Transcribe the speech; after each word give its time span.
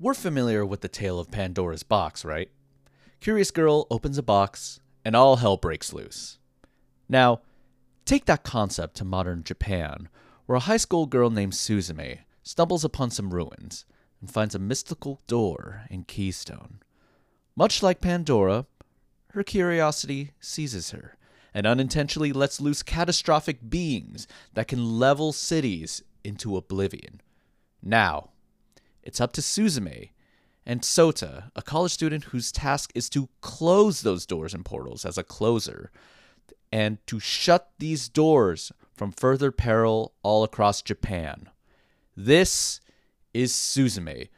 We're 0.00 0.14
familiar 0.14 0.64
with 0.64 0.82
the 0.82 0.88
tale 0.88 1.18
of 1.18 1.32
Pandora's 1.32 1.82
box, 1.82 2.24
right? 2.24 2.50
Curious 3.20 3.50
girl 3.50 3.88
opens 3.90 4.16
a 4.16 4.22
box, 4.22 4.78
and 5.04 5.16
all 5.16 5.36
hell 5.36 5.56
breaks 5.56 5.92
loose. 5.92 6.38
Now, 7.08 7.40
take 8.04 8.26
that 8.26 8.44
concept 8.44 8.94
to 8.98 9.04
modern 9.04 9.42
Japan, 9.42 10.08
where 10.46 10.54
a 10.54 10.60
high 10.60 10.76
school 10.76 11.06
girl 11.06 11.30
named 11.30 11.54
Suzume 11.54 12.20
stumbles 12.44 12.84
upon 12.84 13.10
some 13.10 13.34
ruins 13.34 13.86
and 14.20 14.30
finds 14.30 14.54
a 14.54 14.60
mystical 14.60 15.20
door 15.26 15.82
and 15.90 16.06
keystone. 16.06 16.78
Much 17.56 17.82
like 17.82 18.00
Pandora, 18.00 18.66
her 19.32 19.42
curiosity 19.42 20.30
seizes 20.38 20.92
her 20.92 21.16
and 21.52 21.66
unintentionally 21.66 22.32
lets 22.32 22.60
loose 22.60 22.84
catastrophic 22.84 23.68
beings 23.68 24.28
that 24.54 24.68
can 24.68 25.00
level 25.00 25.32
cities 25.32 26.04
into 26.22 26.56
oblivion. 26.56 27.20
Now, 27.82 28.30
it's 29.08 29.22
up 29.22 29.32
to 29.32 29.40
Suzume 29.40 30.10
and 30.66 30.82
Sota, 30.82 31.50
a 31.56 31.62
college 31.62 31.92
student 31.92 32.24
whose 32.24 32.52
task 32.52 32.92
is 32.94 33.08
to 33.08 33.30
close 33.40 34.02
those 34.02 34.26
doors 34.26 34.52
and 34.52 34.66
portals 34.66 35.06
as 35.06 35.16
a 35.16 35.24
closer, 35.24 35.90
and 36.70 36.98
to 37.06 37.18
shut 37.18 37.70
these 37.78 38.10
doors 38.10 38.70
from 38.94 39.10
further 39.10 39.50
peril 39.50 40.12
all 40.22 40.44
across 40.44 40.82
Japan. 40.82 41.48
This 42.14 42.82
is 43.32 43.50
Suzume, 43.54 44.28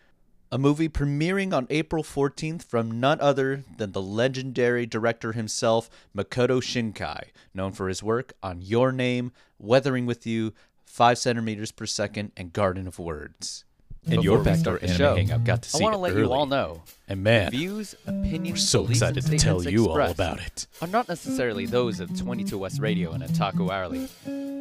a 0.53 0.59
movie 0.59 0.89
premiering 0.89 1.53
on 1.53 1.67
April 1.69 2.05
14th 2.05 2.63
from 2.63 3.01
none 3.01 3.21
other 3.21 3.65
than 3.77 3.91
the 3.91 4.01
legendary 4.01 4.87
director 4.87 5.33
himself, 5.33 5.91
Makoto 6.17 6.61
Shinkai, 6.61 7.31
known 7.53 7.73
for 7.73 7.89
his 7.89 8.05
work 8.05 8.35
on 8.41 8.63
Your 8.63 8.93
Name, 8.93 9.33
Weathering 9.59 10.07
with 10.07 10.29
You, 10.29 10.55
5 10.87 11.19
centimeters 11.19 11.73
per 11.73 11.87
second, 11.87 12.31
and 12.37 12.53
Garden 12.53 12.87
of 12.87 13.01
Words. 13.01 13.65
And 14.07 14.25
your 14.25 14.43
backdoor 14.43 14.79
anime 14.83 14.97
show, 14.97 15.15
hangout 15.17 15.45
got 15.45 15.63
to 15.63 15.79
I 15.79 15.83
want 15.83 15.95
to 15.95 15.99
let 15.99 16.13
early. 16.13 16.23
you 16.23 16.33
all 16.33 16.47
know. 16.47 16.83
And 17.07 17.23
man, 17.23 17.51
views, 17.51 17.95
opinions, 18.07 18.51
we're 18.51 18.57
so 18.57 18.87
excited 18.89 19.25
to 19.27 19.37
tell 19.37 19.63
you 19.63 19.89
all 19.89 20.01
about 20.01 20.41
it. 20.41 20.67
Are 20.81 20.89
not 20.89 21.09
necessarily 21.09 21.67
those 21.67 22.01
of 22.01 22.19
22 22.19 22.57
West 22.59 22.81
Radio 22.81 23.13
and 23.13 23.23
Otaku 23.23 23.71
Hourly. 23.71 24.09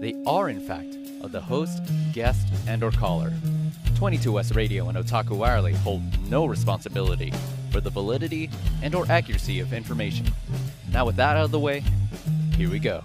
They 0.01 0.21
are, 0.27 0.49
in 0.49 0.59
fact, 0.59 0.95
of 1.23 1.31
the 1.31 1.41
host, 1.41 1.81
guest, 2.13 2.47
and/or 2.67 2.91
caller. 2.91 3.33
22 3.95 4.31
West 4.33 4.55
Radio 4.55 4.87
and 4.89 4.97
Otaku 4.97 5.47
Hourly 5.47 5.73
hold 5.73 6.01
no 6.29 6.45
responsibility 6.45 7.33
for 7.71 7.81
the 7.81 7.89
validity 7.89 8.49
and/or 8.81 9.05
accuracy 9.09 9.59
of 9.59 9.73
information. 9.73 10.27
Now, 10.91 11.05
with 11.05 11.15
that 11.17 11.37
out 11.37 11.45
of 11.45 11.51
the 11.51 11.59
way, 11.59 11.83
here 12.55 12.69
we 12.69 12.79
go. 12.79 13.03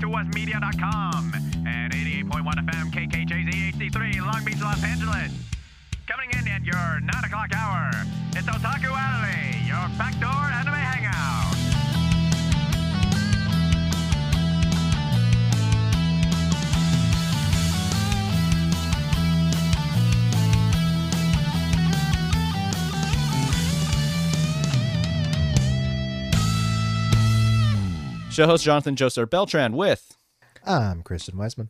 h2smedia.com. 0.00 1.19
Show 28.30 28.46
host 28.46 28.62
Jonathan 28.62 28.94
Joestar 28.94 29.28
Beltran 29.28 29.72
with 29.72 30.16
I'm 30.64 31.02
Christian 31.02 31.36
Wiseman. 31.36 31.68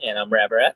And 0.00 0.16
I'm 0.16 0.30
Ravrath. 0.30 0.74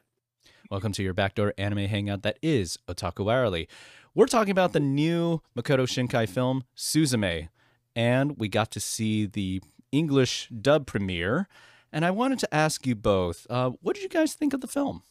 Welcome 0.69 0.91
to 0.92 1.03
your 1.04 1.14
backdoor 1.14 1.54
anime 1.56 1.87
hangout 1.87 2.22
that 2.25 2.41
is 2.42 2.76
Otaku 2.88 3.32
Hourly. 3.32 3.69
We're 4.16 4.26
talking 4.26 4.50
about 4.50 4.72
the 4.72 4.81
new 4.81 5.42
Makoto 5.56 5.87
Shinkai 5.87 6.28
film, 6.28 6.64
Suzume, 6.76 7.50
and 7.94 8.37
we 8.37 8.48
got 8.48 8.72
to 8.72 8.81
see 8.81 9.26
the 9.26 9.62
English 9.92 10.48
dub 10.48 10.88
premiere. 10.88 11.47
And 11.93 12.04
I 12.04 12.10
wanted 12.10 12.41
to 12.41 12.53
ask 12.53 12.84
you 12.84 12.97
both, 12.97 13.47
uh, 13.48 13.70
what 13.81 13.94
did 13.94 14.03
you 14.03 14.08
guys 14.08 14.34
think 14.34 14.53
of 14.53 14.60
the 14.60 14.66
film? 14.66 15.04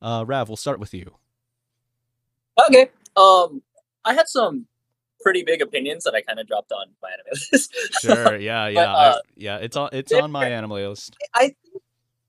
Uh, 0.00 0.22
Rav, 0.24 0.48
we'll 0.48 0.56
start 0.56 0.78
with 0.78 0.94
you. 0.94 1.16
Okay. 2.68 2.90
Um, 3.16 3.60
I 4.04 4.14
had 4.14 4.28
some 4.28 4.66
pretty 5.22 5.42
big 5.42 5.62
opinions 5.62 6.04
that 6.04 6.14
I 6.14 6.20
kind 6.22 6.38
of 6.38 6.46
dropped 6.46 6.72
on 6.72 6.86
my 7.02 7.08
anime 7.10 7.38
list. 7.52 7.74
Sure, 8.00 8.36
yeah, 8.36 8.68
yeah, 8.68 8.74
But, 8.74 8.88
uh, 8.88 9.14
I- 9.16 9.20
yeah. 9.36 9.56
It's 9.58 9.76
on, 9.76 9.88
it's 9.92 10.12
on 10.12 10.30
my 10.30 10.48
anime 10.48 10.70
list. 10.72 11.16
I 11.34 11.54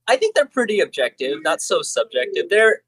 I 0.07 0.17
think 0.17 0.35
they're 0.35 0.45
pretty 0.45 0.79
objective, 0.81 1.41
not 1.43 1.61
so 1.61 1.81
subjective. 1.81 2.49
They're 2.49 2.81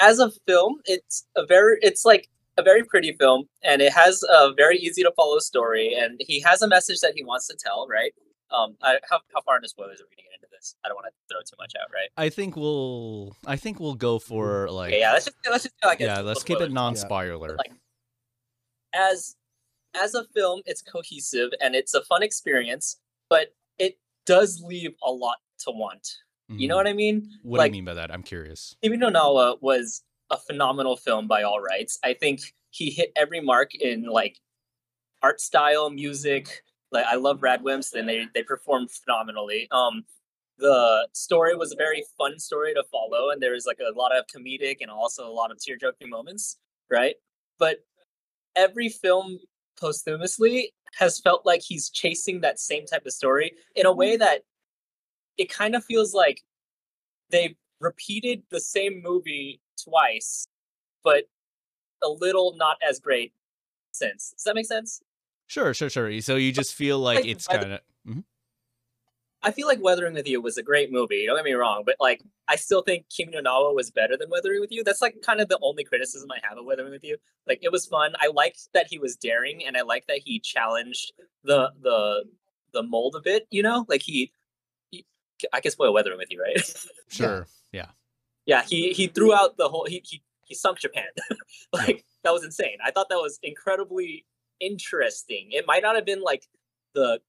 as 0.00 0.18
a 0.18 0.30
film, 0.46 0.80
it's 0.84 1.26
a 1.36 1.46
very 1.46 1.78
it's 1.82 2.04
like 2.04 2.28
a 2.58 2.62
very 2.62 2.84
pretty 2.84 3.12
film 3.12 3.48
and 3.62 3.80
it 3.82 3.92
has 3.92 4.22
a 4.28 4.52
very 4.54 4.76
easy 4.78 5.02
to 5.02 5.12
follow 5.16 5.38
story 5.38 5.94
and 5.94 6.20
he 6.20 6.40
has 6.40 6.62
a 6.62 6.68
message 6.68 7.00
that 7.00 7.12
he 7.16 7.24
wants 7.24 7.46
to 7.48 7.56
tell, 7.56 7.86
right? 7.88 8.12
Um 8.50 8.76
I, 8.82 8.98
how 9.08 9.20
how 9.34 9.40
far 9.42 9.56
into 9.56 9.68
spoilers 9.68 10.00
are 10.00 10.04
we 10.10 10.16
getting 10.16 10.30
into 10.34 10.46
this? 10.52 10.74
I 10.84 10.88
don't 10.88 10.96
want 10.96 11.06
to 11.06 11.12
throw 11.34 11.40
too 11.40 11.56
much 11.58 11.72
out, 11.80 11.88
right? 11.92 12.10
I 12.16 12.28
think 12.28 12.56
we'll, 12.56 13.34
I 13.46 13.56
think 13.56 13.80
we'll 13.80 13.94
go 13.94 14.18
for 14.18 14.68
like, 14.70 14.90
Okay, 14.92 15.00
yeah, 15.00 15.12
let's 15.12 15.24
just 15.24 15.36
let's 15.50 15.64
just 15.64 15.74
like 15.84 15.98
yeah, 16.00 16.20
let's 16.20 16.42
keep 16.44 16.60
it 16.60 16.70
non-spoiler. 16.72 17.56
Like 17.56 17.72
as 18.94 19.36
as 19.94 20.14
a 20.14 20.24
film, 20.34 20.60
it's 20.66 20.82
cohesive 20.82 21.50
and 21.60 21.74
it's 21.76 21.94
a 21.94 22.02
fun 22.04 22.22
experience, 22.22 22.98
but 23.30 23.54
it 23.78 23.98
does 24.26 24.60
leave 24.62 24.94
a 25.04 25.10
lot 25.10 25.38
to 25.60 25.70
want. 25.70 26.16
You 26.48 26.68
know 26.68 26.74
Mhm. 26.74 26.78
what 26.78 26.86
I 26.88 26.92
mean? 26.92 27.30
What 27.42 27.58
like, 27.58 27.72
do 27.72 27.76
you 27.76 27.82
mean 27.82 27.86
by 27.86 27.94
that? 27.94 28.10
I'm 28.10 28.22
curious. 28.22 28.76
Kimi 28.82 28.96
no 28.96 29.08
Na 29.08 29.30
wa 29.32 29.54
was 29.60 30.02
a 30.30 30.36
phenomenal 30.38 30.96
film 30.96 31.26
by 31.28 31.42
all 31.42 31.60
rights. 31.60 31.98
I 32.02 32.14
think 32.14 32.40
he 32.70 32.90
hit 32.90 33.12
every 33.16 33.40
mark 33.40 33.74
in 33.74 34.04
like 34.04 34.40
art 35.22 35.40
style, 35.40 35.90
music. 35.90 36.62
Like 36.90 37.06
I 37.06 37.16
love 37.16 37.40
Radwimps 37.40 37.94
and 37.94 38.08
they 38.08 38.26
they 38.34 38.42
performed 38.42 38.90
phenomenally. 38.90 39.68
Um 39.70 40.04
the 40.58 41.08
story 41.12 41.56
was 41.56 41.72
a 41.72 41.76
very 41.76 42.04
fun 42.16 42.38
story 42.38 42.74
to 42.74 42.84
follow 42.84 43.30
and 43.30 43.42
there 43.42 43.52
was 43.52 43.66
like 43.66 43.80
a 43.80 43.90
lot 43.98 44.16
of 44.16 44.24
comedic 44.26 44.76
and 44.80 44.90
also 44.90 45.26
a 45.28 45.32
lot 45.32 45.50
of 45.50 45.58
tear 45.58 45.76
jerking 45.76 46.08
moments, 46.10 46.58
right? 46.90 47.16
But 47.58 47.84
every 48.56 48.88
film 48.88 49.38
posthumously 49.78 50.72
has 50.98 51.18
felt 51.18 51.44
like 51.44 51.62
he's 51.62 51.90
chasing 51.90 52.40
that 52.40 52.58
same 52.60 52.86
type 52.86 53.04
of 53.06 53.12
story 53.12 53.52
in 53.74 53.86
a 53.86 53.92
way 53.92 54.12
mm-hmm. 54.12 54.20
that 54.20 54.42
it 55.36 55.50
kind 55.50 55.74
of 55.74 55.84
feels 55.84 56.14
like 56.14 56.42
they 57.30 57.56
repeated 57.80 58.42
the 58.50 58.60
same 58.60 59.02
movie 59.02 59.60
twice, 59.82 60.46
but 61.02 61.24
a 62.02 62.08
little 62.08 62.54
not 62.56 62.76
as 62.88 63.00
great 63.00 63.32
since. 63.92 64.32
Does 64.36 64.44
that 64.44 64.54
make 64.54 64.66
sense? 64.66 65.00
Sure, 65.46 65.74
sure, 65.74 65.90
sure. 65.90 66.20
So 66.20 66.36
you 66.36 66.52
just 66.52 66.74
feel 66.74 66.98
like 66.98 67.18
like, 67.18 67.26
it's 67.26 67.46
kind 67.46 67.72
of. 67.72 67.80
Mm-hmm. 68.08 68.20
I 69.44 69.50
feel 69.50 69.66
like 69.68 69.82
Weathering 69.82 70.14
with 70.14 70.26
You 70.26 70.40
was 70.40 70.56
a 70.56 70.62
great 70.62 70.90
movie. 70.90 71.26
Don't 71.26 71.36
get 71.36 71.44
me 71.44 71.52
wrong, 71.52 71.82
but 71.84 71.96
like 72.00 72.22
I 72.48 72.56
still 72.56 72.82
think 72.82 73.04
Kimi 73.10 73.32
no 73.32 73.40
Na 73.40 73.62
wa 73.62 73.72
was 73.72 73.90
better 73.90 74.16
than 74.16 74.30
Weathering 74.30 74.60
with 74.60 74.72
You. 74.72 74.82
That's 74.82 75.02
like 75.02 75.16
kind 75.24 75.40
of 75.40 75.48
the 75.48 75.58
only 75.62 75.84
criticism 75.84 76.30
I 76.32 76.38
have 76.48 76.56
of 76.56 76.64
Weathering 76.64 76.90
with 76.90 77.04
You. 77.04 77.18
Like 77.46 77.58
it 77.62 77.70
was 77.70 77.86
fun. 77.86 78.14
I 78.20 78.28
liked 78.28 78.68
that 78.72 78.86
he 78.88 78.98
was 78.98 79.16
daring, 79.16 79.64
and 79.66 79.76
I 79.76 79.82
liked 79.82 80.08
that 80.08 80.20
he 80.24 80.40
challenged 80.40 81.12
the 81.44 81.70
the 81.82 82.24
the 82.72 82.82
mold 82.82 83.16
a 83.16 83.20
bit. 83.20 83.46
You 83.50 83.62
know, 83.62 83.84
like 83.88 84.02
he. 84.02 84.32
he 84.90 85.04
I 85.52 85.60
can 85.60 85.70
spoil 85.70 85.92
Weathering 85.92 86.18
with 86.18 86.30
You, 86.30 86.42
right? 86.42 86.74
Sure. 87.08 87.46
Yeah. 87.70 87.88
yeah 88.46 88.62
he 88.62 88.92
he 88.92 89.06
threw 89.08 89.34
out 89.34 89.56
the 89.56 89.68
whole 89.68 89.84
he 89.86 90.00
he, 90.04 90.22
he 90.44 90.54
sunk 90.54 90.78
japan 90.78 91.04
like 91.72 92.04
that 92.22 92.32
was 92.32 92.44
insane 92.44 92.78
i 92.84 92.90
thought 92.90 93.08
that 93.08 93.16
was 93.18 93.38
incredibly 93.42 94.26
interesting 94.60 95.48
it 95.50 95.66
might 95.66 95.82
not 95.82 95.94
have 95.96 96.04
been 96.06 96.22
like 96.22 96.44
the 96.94 97.20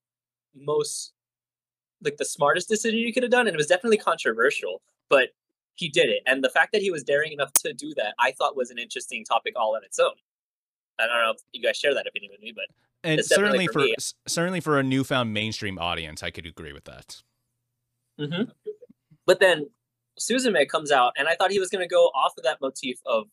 most 0.56 1.15
like 2.06 2.18
the 2.18 2.26
smartest 2.26 2.70
decision 2.70 3.00
you 3.00 3.14
could 3.14 3.24
have 3.24 3.32
done 3.32 3.48
and 3.48 3.54
it 3.56 3.58
was 3.58 3.68
definitely 3.68 3.98
controversial 3.98 4.82
but 5.10 5.30
he 5.76 5.90
did 5.90 6.08
it 6.10 6.22
and 6.26 6.44
the 6.44 6.50
fact 6.50 6.72
that 6.72 6.82
he 6.82 6.92
was 6.92 7.04
daring 7.04 7.34
enough 7.34 7.52
to 7.54 7.74
do 7.74 7.94
that 7.96 8.14
i 8.20 8.32
thought 8.32 8.56
was 8.56 8.70
an 8.70 8.78
interesting 8.78 9.26
topic 9.26 9.54
all 9.58 9.76
on 9.76 9.84
its 9.84 10.00
own. 10.00 10.14
I 10.98 11.08
don't 11.08 11.22
know 11.22 11.32
if 11.32 11.42
you 11.52 11.62
guys 11.62 11.76
share 11.76 11.94
that 11.94 12.08
opinion 12.08 12.32
with 12.32 12.42
me 12.42 12.54
but 12.56 12.66
And 13.04 13.24
certainly 13.24 13.68
for 13.68 13.82
for, 13.82 13.88
certainly 14.28 14.62
for 14.62 14.80
a 14.80 14.84
newfound 14.84 15.34
mainstream 15.34 15.78
audience, 15.78 16.24
I 16.24 16.32
could 16.32 16.46
agree 16.46 16.74
with 16.74 16.86
that. 16.86 17.22
hmm 18.18 18.44
But 19.26 19.40
then 19.40 19.70
Suzume 20.20 20.68
comes 20.70 20.92
out, 20.92 21.14
and 21.18 21.28
I 21.28 21.36
thought 21.36 21.52
he 21.52 21.60
was 21.60 21.70
going 21.70 21.84
to 21.84 21.94
go 21.94 22.06
off 22.16 22.34
of 22.38 22.44
that 22.44 22.62
motif 22.62 23.00
of 23.06 23.26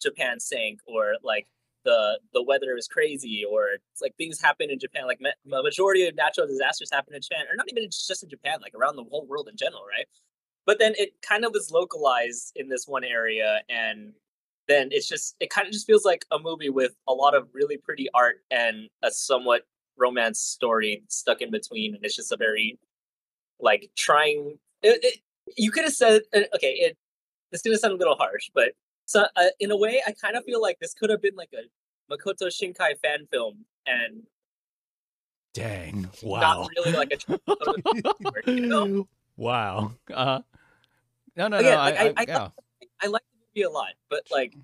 Japan 0.00 0.40
sank, 0.40 0.80
or 0.86 1.14
like 1.22 1.48
the 1.84 2.20
the 2.32 2.42
weather 2.42 2.76
is 2.76 2.88
crazy, 2.88 3.44
or 3.48 3.68
it's 3.90 4.00
like 4.00 4.14
things 4.16 4.40
happen 4.40 4.70
in 4.70 4.78
Japan. 4.78 5.06
Like 5.06 5.20
the 5.20 5.62
majority 5.62 6.06
of 6.06 6.14
natural 6.14 6.46
disasters 6.46 6.90
happen 6.92 7.14
in 7.14 7.22
Japan, 7.22 7.46
or 7.50 7.56
not 7.56 7.66
even 7.70 7.84
just 7.84 8.22
in 8.22 8.28
Japan, 8.28 8.58
like 8.62 8.74
around 8.74 8.96
the 8.96 9.04
whole 9.04 9.26
world 9.26 9.48
in 9.50 9.56
general, 9.56 9.82
right? 9.88 10.06
but 10.66 10.78
then 10.78 10.94
it 10.96 11.14
kind 11.22 11.44
of 11.44 11.52
was 11.52 11.70
localized 11.70 12.52
in 12.56 12.68
this 12.68 12.86
one 12.86 13.04
area 13.04 13.60
and 13.68 14.12
then 14.68 14.88
it's 14.92 15.08
just 15.08 15.34
it 15.40 15.50
kind 15.50 15.66
of 15.66 15.72
just 15.72 15.86
feels 15.86 16.04
like 16.04 16.24
a 16.30 16.38
movie 16.38 16.70
with 16.70 16.92
a 17.08 17.12
lot 17.12 17.34
of 17.34 17.48
really 17.52 17.76
pretty 17.76 18.08
art 18.14 18.36
and 18.50 18.88
a 19.02 19.10
somewhat 19.10 19.62
romance 19.98 20.40
story 20.40 21.02
stuck 21.08 21.40
in 21.40 21.50
between 21.50 21.94
and 21.94 22.04
it's 22.04 22.16
just 22.16 22.32
a 22.32 22.36
very 22.36 22.78
like 23.60 23.90
trying 23.96 24.58
it, 24.82 25.00
it, 25.02 25.18
you 25.56 25.70
could 25.70 25.84
have 25.84 25.92
said 25.92 26.22
uh, 26.34 26.40
okay 26.54 26.72
it 26.74 26.96
this 27.50 27.62
gonna 27.62 27.76
sound 27.76 27.94
a 27.94 27.96
little 27.96 28.16
harsh 28.16 28.50
but 28.54 28.72
so 29.12 29.24
uh, 29.36 29.50
in 29.60 29.70
a 29.70 29.76
way 29.76 29.94
i 30.06 30.12
kind 30.12 30.36
of 30.36 30.44
feel 30.44 30.60
like 30.60 30.78
this 30.80 30.94
could 30.94 31.10
have 31.10 31.20
been 31.26 31.34
like 31.42 31.52
a 31.60 31.62
makoto 32.12 32.46
shinkai 32.58 32.92
fan 33.02 33.26
film 33.30 33.64
and 33.86 34.22
Dang. 35.54 36.08
Wow, 36.22 36.40
not 36.40 36.70
really 36.76 36.92
like 36.96 37.12
a 37.12 38.50
you 38.50 38.66
know? 38.68 39.06
wow. 39.36 39.92
Uh, 40.10 40.40
no, 41.36 41.48
no, 41.48 41.58
Again, 41.58 41.72
no. 41.72 41.78
like, 41.78 41.98
I, 41.98 42.04
I- 42.04 42.06
I, 42.06 42.14
I 42.16 42.24
yeah. 42.26 42.48
I 43.02 43.06
like 43.08 43.22
the 43.32 43.60
movie 43.60 43.64
a 43.66 43.70
lot, 43.70 43.92
but 44.08 44.22
like 44.30 44.54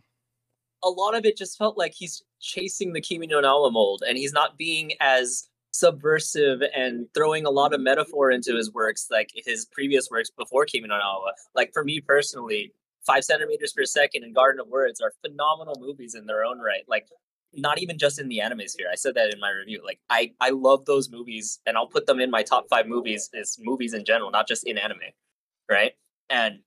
a 0.82 0.88
lot 0.88 1.14
of 1.14 1.26
it 1.26 1.36
just 1.36 1.58
felt 1.58 1.76
like 1.76 1.92
he's 1.92 2.22
chasing 2.40 2.94
the 2.94 3.02
Kimi 3.02 3.26
no 3.26 3.40
Na 3.40 3.60
wa 3.60 3.68
mold, 3.68 4.02
and 4.08 4.16
he's 4.16 4.32
not 4.32 4.56
being 4.56 4.92
as 5.00 5.48
subversive 5.72 6.62
and 6.74 7.06
throwing 7.12 7.44
a 7.44 7.50
lot 7.50 7.74
of 7.74 7.80
metaphor 7.82 8.30
into 8.30 8.56
his 8.56 8.72
works 8.72 9.08
like 9.10 9.30
his 9.34 9.66
previous 9.66 10.08
works 10.10 10.30
before 10.30 10.64
Kimi 10.64 10.88
no 10.88 10.96
Na 10.96 11.18
wa. 11.18 11.32
Like 11.54 11.74
for 11.74 11.84
me 11.84 12.00
personally, 12.00 12.72
Five 13.08 13.24
Centimeters 13.24 13.72
Per 13.72 13.86
Second 13.86 14.22
and 14.22 14.34
Garden 14.34 14.60
of 14.60 14.68
Words 14.68 15.00
are 15.00 15.12
phenomenal 15.24 15.76
movies 15.80 16.14
in 16.14 16.26
their 16.26 16.44
own 16.44 16.58
right. 16.60 16.84
Like 16.86 17.08
not 17.54 17.80
even 17.80 17.98
just 17.98 18.20
in 18.20 18.28
the 18.28 18.40
anime 18.40 18.68
sphere. 18.68 18.88
I 18.92 18.96
said 18.96 19.14
that 19.14 19.32
in 19.32 19.40
my 19.40 19.50
review. 19.50 19.80
Like 19.84 20.00
I 20.10 20.32
I 20.40 20.50
love 20.50 20.84
those 20.84 21.10
movies, 21.10 21.60
and 21.66 21.76
I'll 21.76 21.86
put 21.86 22.06
them 22.06 22.20
in 22.20 22.30
my 22.30 22.42
top 22.42 22.66
five 22.68 22.86
movies 22.86 23.30
as 23.38 23.56
movies 23.60 23.94
in 23.94 24.04
general, 24.04 24.30
not 24.30 24.46
just 24.46 24.66
in 24.66 24.78
anime, 24.78 24.98
right? 25.70 25.92
And 26.28 26.60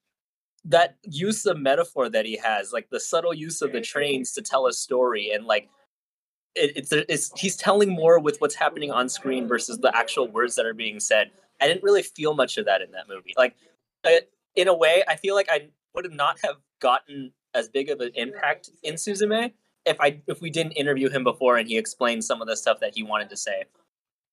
that 0.64 0.96
use 1.04 1.46
of 1.46 1.58
metaphor 1.58 2.08
that 2.08 2.26
he 2.26 2.36
has, 2.36 2.72
like 2.72 2.88
the 2.90 3.00
subtle 3.00 3.34
use 3.34 3.62
of 3.62 3.72
the 3.72 3.80
trains 3.80 4.32
to 4.32 4.42
tell 4.42 4.66
a 4.66 4.72
story, 4.72 5.30
and 5.30 5.46
like 5.46 5.68
it, 6.54 6.72
it's 6.76 6.92
it's 6.92 7.32
he's 7.40 7.56
telling 7.56 7.90
more 7.90 8.18
with 8.18 8.40
what's 8.40 8.56
happening 8.56 8.90
on 8.90 9.08
screen 9.08 9.46
versus 9.46 9.78
the 9.78 9.96
actual 9.96 10.28
words 10.28 10.56
that 10.56 10.66
are 10.66 10.74
being 10.74 11.00
said. 11.00 11.30
I 11.60 11.68
didn't 11.68 11.84
really 11.84 12.02
feel 12.02 12.34
much 12.34 12.58
of 12.58 12.66
that 12.66 12.82
in 12.82 12.90
that 12.90 13.08
movie. 13.08 13.34
Like, 13.36 13.54
uh, 14.04 14.22
in 14.56 14.66
a 14.66 14.74
way, 14.74 15.04
I 15.06 15.14
feel 15.14 15.36
like 15.36 15.46
I 15.48 15.68
would 15.94 16.10
not 16.12 16.38
have 16.42 16.56
gotten 16.80 17.32
as 17.54 17.68
big 17.68 17.88
of 17.90 18.00
an 18.00 18.10
impact 18.14 18.70
in 18.82 18.94
Suzume 18.94 19.52
if 19.84 20.00
I 20.00 20.20
if 20.26 20.40
we 20.40 20.50
didn't 20.50 20.72
interview 20.72 21.08
him 21.08 21.24
before 21.24 21.56
and 21.56 21.68
he 21.68 21.76
explained 21.76 22.24
some 22.24 22.40
of 22.40 22.48
the 22.48 22.56
stuff 22.56 22.80
that 22.80 22.94
he 22.94 23.02
wanted 23.02 23.30
to 23.30 23.36
say. 23.36 23.64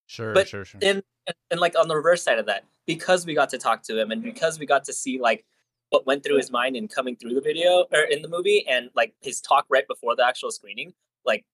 Sure, 0.07 0.33
but 0.33 0.47
sure, 0.47 0.65
sure. 0.65 0.79
And 0.81 1.03
and, 1.27 1.35
and 1.51 1.59
like 1.59 1.77
on 1.77 1.87
the 1.87 1.95
reverse 1.95 2.23
side 2.23 2.39
of 2.39 2.45
that, 2.47 2.65
because 2.85 3.25
we 3.25 3.33
got 3.33 3.49
to 3.49 3.57
talk 3.57 3.83
to 3.83 3.99
him 3.99 4.11
and 4.11 4.23
because 4.23 4.59
we 4.59 4.65
got 4.65 4.83
to 4.85 4.93
see 4.93 5.19
like 5.19 5.45
what 5.89 6.05
went 6.05 6.23
through 6.23 6.37
his 6.37 6.51
mind 6.51 6.75
in 6.75 6.87
coming 6.87 7.15
through 7.15 7.33
the 7.33 7.41
video 7.41 7.85
or 7.91 8.01
in 8.01 8.21
the 8.21 8.27
movie 8.27 8.65
and 8.67 8.89
like 8.95 9.13
his 9.21 9.41
talk 9.41 9.65
right 9.69 9.87
before 9.87 10.15
the 10.15 10.25
actual 10.25 10.51
screening, 10.51 10.93
like 11.25 11.45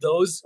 those 0.00 0.44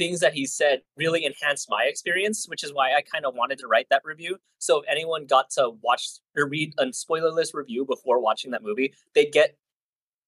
things 0.00 0.20
that 0.20 0.32
he 0.32 0.46
said 0.46 0.80
really 0.96 1.26
enhanced 1.26 1.68
my 1.68 1.84
experience, 1.84 2.46
which 2.48 2.64
is 2.64 2.72
why 2.72 2.94
I 2.94 3.02
kind 3.02 3.26
of 3.26 3.34
wanted 3.34 3.58
to 3.58 3.66
write 3.66 3.86
that 3.90 4.00
review. 4.02 4.38
So 4.58 4.80
if 4.80 4.86
anyone 4.90 5.26
got 5.26 5.50
to 5.50 5.72
watch 5.82 6.08
or 6.34 6.48
read 6.48 6.72
a 6.78 6.86
spoilerless 6.86 7.52
review 7.52 7.84
before 7.84 8.18
watching 8.18 8.50
that 8.52 8.62
movie, 8.62 8.94
they'd 9.14 9.30
get 9.30 9.56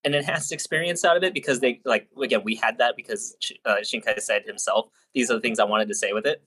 an 0.04 0.12
enhanced 0.12 0.52
experience 0.52 1.06
out 1.06 1.16
of 1.16 1.22
it 1.22 1.32
because 1.32 1.60
they 1.60 1.80
like 1.86 2.08
again 2.20 2.42
we 2.44 2.54
had 2.54 2.76
that 2.78 2.96
because 2.96 3.34
uh, 3.64 3.76
Shinkai 3.82 4.20
said 4.20 4.42
himself 4.44 4.88
these 5.14 5.30
are 5.30 5.34
the 5.34 5.40
things 5.40 5.58
I 5.58 5.64
wanted 5.64 5.88
to 5.88 5.94
say 5.94 6.12
with 6.12 6.26
it. 6.26 6.42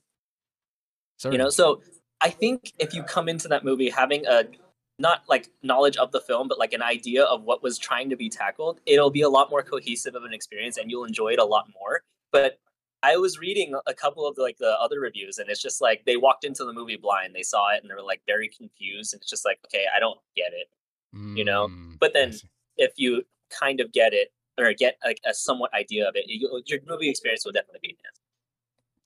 You 1.24 1.38
know 1.38 1.48
so 1.48 1.80
i 2.20 2.28
think 2.28 2.72
if 2.78 2.92
you 2.94 3.02
come 3.02 3.28
into 3.28 3.48
that 3.48 3.64
movie 3.64 3.88
having 3.88 4.26
a 4.26 4.44
not 4.98 5.22
like 5.26 5.48
knowledge 5.62 5.96
of 5.96 6.12
the 6.12 6.20
film 6.20 6.48
but 6.48 6.58
like 6.58 6.74
an 6.74 6.82
idea 6.82 7.24
of 7.24 7.44
what 7.44 7.62
was 7.62 7.78
trying 7.78 8.10
to 8.10 8.16
be 8.16 8.28
tackled 8.28 8.80
it'll 8.86 9.10
be 9.10 9.22
a 9.22 9.28
lot 9.28 9.50
more 9.50 9.62
cohesive 9.62 10.14
of 10.14 10.24
an 10.24 10.34
experience 10.34 10.76
and 10.76 10.90
you'll 10.90 11.04
enjoy 11.04 11.28
it 11.28 11.38
a 11.38 11.44
lot 11.44 11.66
more. 11.80 12.02
But 12.32 12.58
i 13.12 13.16
was 13.16 13.38
reading 13.38 13.70
a 13.86 13.94
couple 13.94 14.26
of 14.28 14.36
like 14.38 14.58
the 14.58 14.72
other 14.84 14.98
reviews 15.00 15.38
and 15.38 15.48
it's 15.50 15.62
just 15.62 15.80
like 15.80 15.98
they 16.06 16.16
walked 16.16 16.44
into 16.44 16.64
the 16.64 16.72
movie 16.72 16.96
blind 17.06 17.34
they 17.34 17.42
saw 17.52 17.62
it 17.74 17.80
and 17.82 17.90
they 17.90 17.94
were 17.94 18.02
like 18.12 18.20
very 18.26 18.48
confused 18.48 19.12
and 19.14 19.20
it's 19.22 19.30
just 19.30 19.44
like 19.44 19.58
okay 19.66 19.84
i 19.96 20.00
don't 20.00 20.18
get 20.36 20.52
it 20.60 20.68
you 21.34 21.44
know, 21.44 21.68
Mm, 21.68 21.98
but 21.98 22.12
then- 22.12 22.34
if 22.76 22.92
you 22.96 23.22
kind 23.48 23.80
of 23.80 23.90
get 23.92 24.12
it 24.12 24.28
or 24.58 24.70
get 24.74 24.98
like 25.04 25.18
a 25.24 25.32
somewhat 25.32 25.72
idea 25.72 26.06
of 26.08 26.14
it 26.14 26.24
you, 26.28 26.62
your 26.66 26.80
movie 26.86 27.08
experience 27.08 27.42
will 27.44 27.52
definitely 27.52 27.80
be 27.82 27.90
enhanced 27.90 28.20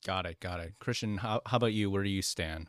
got 0.05 0.25
it, 0.25 0.39
got 0.39 0.59
it. 0.59 0.73
Christian, 0.79 1.17
how 1.17 1.41
how 1.45 1.57
about 1.57 1.73
you? 1.73 1.89
Where 1.91 2.03
do 2.03 2.09
you 2.09 2.23
stand? 2.23 2.67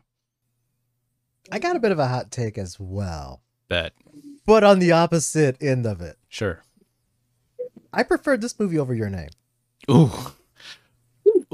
I 1.51 1.57
got 1.59 1.75
a 1.75 1.79
bit 1.79 1.91
of 1.91 1.97
a 1.99 2.07
hot 2.07 2.31
take 2.31 2.57
as 2.59 2.79
well, 2.79 3.41
Bet. 3.67 3.93
but 4.45 4.63
on 4.63 4.77
the 4.79 4.91
opposite 4.91 5.57
end 5.61 5.85
of 5.87 5.99
it. 5.99 6.17
Sure. 6.29 6.61
I 7.91 8.03
preferred 8.03 8.41
this 8.41 8.57
movie 8.59 8.77
over 8.79 8.93
Your 8.93 9.09
Name. 9.09 9.29
Ooh. 9.91 10.11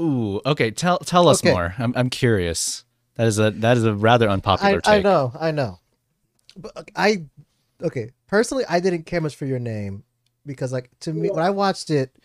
Ooh. 0.00 0.40
Okay. 0.46 0.70
Tell 0.70 0.98
tell 0.98 1.28
us 1.28 1.42
Okay. 1.42 1.52
more. 1.52 1.74
I'm 1.78 1.92
I'm 1.96 2.10
curious. 2.10 2.84
That 3.16 3.26
is 3.26 3.38
a 3.38 3.50
that 3.50 3.76
is 3.76 3.84
a 3.84 3.94
rather 3.94 4.28
I, 4.28 4.32
unpopular 4.32 4.80
I 4.84 4.96
take. 4.96 5.04
know, 5.04 5.32
I 5.38 5.50
know. 5.50 5.78
But 6.56 6.90
I, 6.96 7.26
okay, 7.82 8.10
personally, 8.26 8.64
I 8.68 8.80
didn't 8.80 9.04
care 9.04 9.20
much 9.20 9.36
for 9.36 9.46
Your 9.46 9.58
Name 9.58 10.04
because, 10.44 10.72
like, 10.72 10.90
to 11.00 11.12
me, 11.12 11.30
when 11.30 11.44
I 11.44 11.50
watched 11.50 11.90
it, 11.90 12.16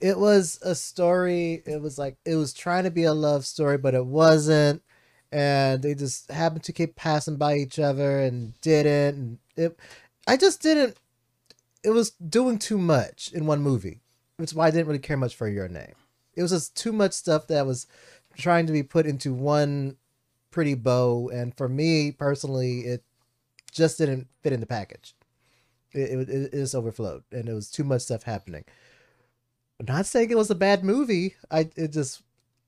it 0.00 0.18
was 0.18 0.58
a 0.62 0.74
story. 0.74 1.62
It 1.66 1.80
was 1.80 1.98
like, 1.98 2.16
it 2.24 2.36
was 2.36 2.52
trying 2.52 2.84
to 2.84 2.90
be 2.90 3.04
a 3.04 3.14
love 3.14 3.46
story, 3.46 3.78
but 3.78 3.94
it 3.94 4.04
wasn't. 4.04 4.82
And 5.32 5.82
they 5.82 5.94
just 5.94 6.30
happened 6.30 6.62
to 6.64 6.72
keep 6.72 6.94
passing 6.94 7.36
by 7.36 7.56
each 7.56 7.78
other 7.78 8.20
and 8.20 8.58
didn't. 8.60 9.16
And 9.16 9.38
it, 9.56 9.78
I 10.26 10.36
just 10.36 10.62
didn't. 10.62 10.96
It 11.82 11.90
was 11.90 12.10
doing 12.10 12.58
too 12.58 12.78
much 12.78 13.30
in 13.32 13.46
one 13.46 13.62
movie, 13.62 14.00
which 14.36 14.50
is 14.50 14.54
why 14.54 14.66
I 14.66 14.70
didn't 14.70 14.86
really 14.86 14.98
care 14.98 15.16
much 15.16 15.34
for 15.34 15.48
Your 15.48 15.68
Name. 15.68 15.94
It 16.36 16.42
was 16.42 16.50
just 16.50 16.76
too 16.76 16.92
much 16.92 17.12
stuff 17.12 17.46
that 17.48 17.66
was 17.66 17.86
trying 18.36 18.66
to 18.66 18.72
be 18.72 18.82
put 18.82 19.06
into 19.06 19.32
one 19.32 19.96
pretty 20.50 20.74
bow, 20.74 21.30
and 21.30 21.56
for 21.56 21.68
me 21.68 22.12
personally, 22.12 22.80
it 22.80 23.04
just 23.72 23.98
didn't 23.98 24.28
fit 24.42 24.52
in 24.52 24.60
the 24.60 24.66
package. 24.66 25.14
It, 25.92 26.28
it, 26.28 26.28
it 26.28 26.52
just 26.52 26.74
overflowed, 26.74 27.24
and 27.30 27.48
it 27.48 27.54
was 27.54 27.70
too 27.70 27.84
much 27.84 28.02
stuff 28.02 28.24
happening. 28.24 28.64
I'm 29.80 29.86
not 29.86 30.06
saying 30.06 30.30
it 30.30 30.36
was 30.36 30.50
a 30.50 30.56
bad 30.56 30.84
movie. 30.84 31.34
I 31.50 31.70
it 31.76 31.92
just 31.92 32.22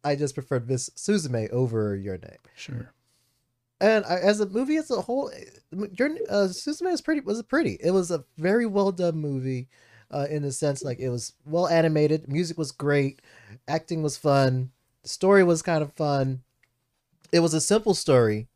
I 0.04 0.16
just 0.16 0.34
preferred 0.34 0.68
Miss 0.68 0.90
Suzume 0.90 1.50
over 1.50 1.96
Your 1.96 2.18
Name. 2.18 2.38
Sure. 2.54 2.92
And 3.80 4.04
I, 4.06 4.16
as 4.16 4.40
a 4.40 4.48
movie 4.48 4.76
as 4.76 4.90
a 4.90 5.02
whole, 5.02 5.30
your 5.70 6.10
uh, 6.28 6.48
Suzume 6.48 6.90
was 6.90 7.00
pretty 7.00 7.20
was 7.20 7.42
pretty. 7.42 7.78
It 7.80 7.90
was 7.90 8.10
a 8.10 8.24
very 8.36 8.66
well 8.66 8.92
done 8.92 9.16
movie, 9.16 9.68
uh, 10.10 10.26
in 10.30 10.42
the 10.42 10.52
sense 10.52 10.82
like 10.82 10.98
it 10.98 11.10
was 11.10 11.32
well 11.44 11.68
animated, 11.68 12.28
music 12.28 12.58
was 12.58 12.72
great, 12.72 13.20
acting 13.68 14.02
was 14.02 14.16
fun, 14.16 14.70
the 15.02 15.08
story 15.08 15.44
was 15.44 15.62
kind 15.62 15.82
of 15.82 15.92
fun. 15.92 16.42
It 17.32 17.40
was 17.40 17.54
a 17.54 17.60
simple 17.60 17.94
story, 17.94 18.48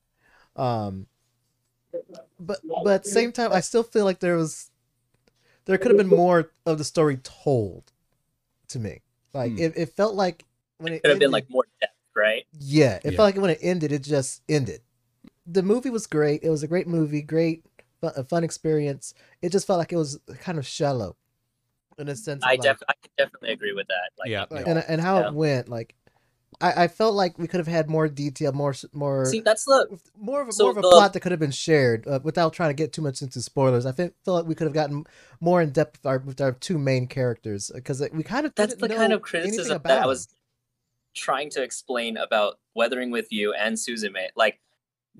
um, 0.57 1.07
but 2.39 2.61
but 2.67 2.89
at 2.95 3.03
the 3.05 3.11
same 3.11 3.33
time, 3.33 3.53
I 3.53 3.61
still 3.61 3.83
feel 3.83 4.05
like 4.05 4.21
there 4.21 4.37
was 4.37 4.71
there 5.65 5.79
could 5.79 5.91
have 5.91 5.97
been 5.97 6.07
more 6.09 6.51
of 6.67 6.79
the 6.79 6.85
story 6.85 7.19
told 7.19 7.93
to 8.69 8.79
me. 8.79 9.03
Like 9.33 9.53
Hmm. 9.53 9.59
it, 9.59 9.73
it 9.77 9.97
felt 9.97 10.15
like 10.15 10.45
when 10.79 10.93
it 10.93 11.03
could 11.03 11.11
have 11.11 11.19
been 11.19 11.31
like 11.31 11.49
more 11.51 11.67
depth 11.81 11.95
right 12.17 12.47
yeah, 12.59 12.99
it 13.05 13.13
Yeah. 13.13 13.17
felt 13.17 13.27
like 13.35 13.41
when 13.41 13.51
it 13.51 13.59
ended, 13.63 13.93
it 13.93 14.03
just 14.03 14.43
ended. 14.49 14.81
The 15.47 15.63
movie 15.63 15.91
was 15.91 16.07
great. 16.07 16.43
It 16.43 16.51
was 16.51 16.63
a 16.63 16.69
great 16.69 16.87
movie, 16.89 17.23
great, 17.23 17.65
a 18.03 18.25
fun 18.25 18.45
experience. 18.45 19.15
It 19.43 19.51
just 19.53 19.67
felt 19.67 19.79
like 19.79 19.93
it 19.93 19.97
was 19.97 20.19
kind 20.41 20.59
of 20.59 20.67
shallow, 20.67 21.17
in 22.01 22.09
a 22.09 22.17
sense. 22.17 22.43
Of 22.43 22.49
I 22.49 22.53
like, 22.53 22.63
def 22.63 22.83
I 22.89 22.95
definitely 23.19 23.53
agree 23.53 23.73
with 23.73 23.87
that. 23.89 24.11
Like, 24.19 24.31
Yeah. 24.31 24.47
like, 24.51 24.67
and 24.67 24.83
and 24.87 25.01
how 25.01 25.21
Yeah. 25.21 25.29
it 25.29 25.35
went. 25.35 25.69
Like, 25.69 25.95
I, 26.61 26.85
I 26.85 26.89
felt 26.89 27.15
like 27.15 27.39
we 27.39 27.47
could 27.47 27.59
have 27.61 27.67
had 27.67 27.89
more 27.89 28.09
detail, 28.09 28.53
more 28.53 28.75
more 28.93 29.25
see, 29.27 29.41
that's 29.41 29.65
the 29.65 29.99
more 30.19 30.43
of 30.43 30.49
a, 30.49 30.53
so 30.53 30.65
more 30.65 30.71
of 30.73 30.79
a 30.79 30.81
the- 30.83 30.91
plot 30.91 31.13
that 31.13 31.21
could 31.21 31.33
have 31.33 31.39
been 31.39 31.51
shared 31.51 32.07
uh, 32.09 32.21
without 32.23 32.53
trying 32.53 32.71
to 32.71 32.75
get 32.75 32.93
too 32.93 33.03
much 33.03 33.23
into 33.23 33.41
spoilers. 33.41 33.87
I 33.87 33.93
think 33.93 34.15
feel 34.25 34.35
like 34.35 34.47
we 34.47 34.55
could 34.55 34.67
have 34.67 34.75
gotten 34.75 35.05
more 35.41 35.63
in 35.63 35.71
depth 35.71 35.99
with 35.99 36.07
our, 36.07 36.19
with 36.19 36.41
our 36.41 36.53
two 36.53 36.79
main 36.79 37.07
characters 37.07 37.71
because 37.75 38.03
we 38.13 38.23
kind 38.23 38.47
of 38.47 38.55
that's 38.55 38.75
didn't 38.75 38.91
the 38.91 38.97
kind 38.97 39.13
of 39.13 39.23
criticism 39.23 39.81
that 39.85 40.03
I 40.03 40.07
was 40.07 40.29
trying 41.15 41.51
to 41.51 41.63
explain 41.63 42.17
about 42.17 42.59
Weathering 42.75 43.11
with 43.11 43.33
You 43.33 43.53
and 43.53 43.79
Susan 43.79 44.13
Suzume. 44.13 44.29
Like, 44.37 44.61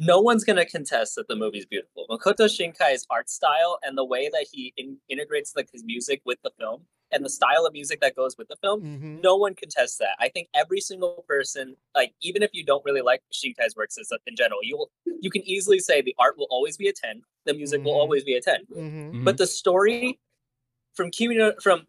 no 0.01 0.19
one's 0.21 0.45
gonna 0.45 0.65
contest 0.65 1.15
that 1.17 1.29
the 1.29 1.37
movie's 1.37 1.67
beautiful. 1.67 2.07
Makoto 2.11 2.47
Shinkai's 2.49 3.07
art 3.11 3.29
style 3.29 3.79
and 3.85 3.97
the 3.97 4.05
way 4.05 4.29
that 4.33 4.47
he 4.51 4.73
in- 4.77 4.99
integrates 5.09 5.55
like 5.55 5.69
his 5.73 5.85
music 5.85 6.23
with 6.25 6.39
the 6.43 6.51
film 6.59 6.87
and 7.13 7.25
the 7.25 7.29
style 7.29 7.67
of 7.67 7.73
music 7.75 8.01
that 8.01 8.17
goes 8.17 8.37
with 8.39 8.49
the 8.49 8.57
film 8.63 8.81
Mhm. 8.83 9.23
no 9.23 9.37
one 9.37 9.55
contests 9.55 9.99
that. 9.99 10.17
I 10.19 10.29
think 10.31 10.49
every 10.55 10.81
single 10.81 11.23
person, 11.29 11.77
like 11.95 12.15
even 12.23 12.43
if 12.43 12.51
you 12.55 12.65
don't 12.65 12.85
really 12.85 13.03
like 13.03 13.23
Shinkai's 13.33 13.77
works 13.77 13.99
as 13.99 14.11
in 14.27 14.37
general, 14.37 14.61
you 14.63 14.77
will 14.79 14.91
you 15.21 15.31
can 15.31 15.43
easily 15.47 15.79
say 15.81 16.01
the 16.01 16.15
art 16.19 16.39
will 16.39 16.49
always 16.51 16.77
be 16.79 16.89
a 16.89 16.93
ten, 16.95 17.23
the 17.45 17.53
music 17.53 17.85
will 17.85 17.93
Mhm. 17.93 18.01
always 18.03 18.25
be 18.25 18.35
a 18.37 18.41
10 18.41 18.65
Mhm. 18.71 19.13
Mhm. 19.13 19.25
But 19.25 19.37
the 19.37 19.47
story 19.47 20.19
from 20.95 21.11
Kimi 21.11 21.37
from 21.63 21.87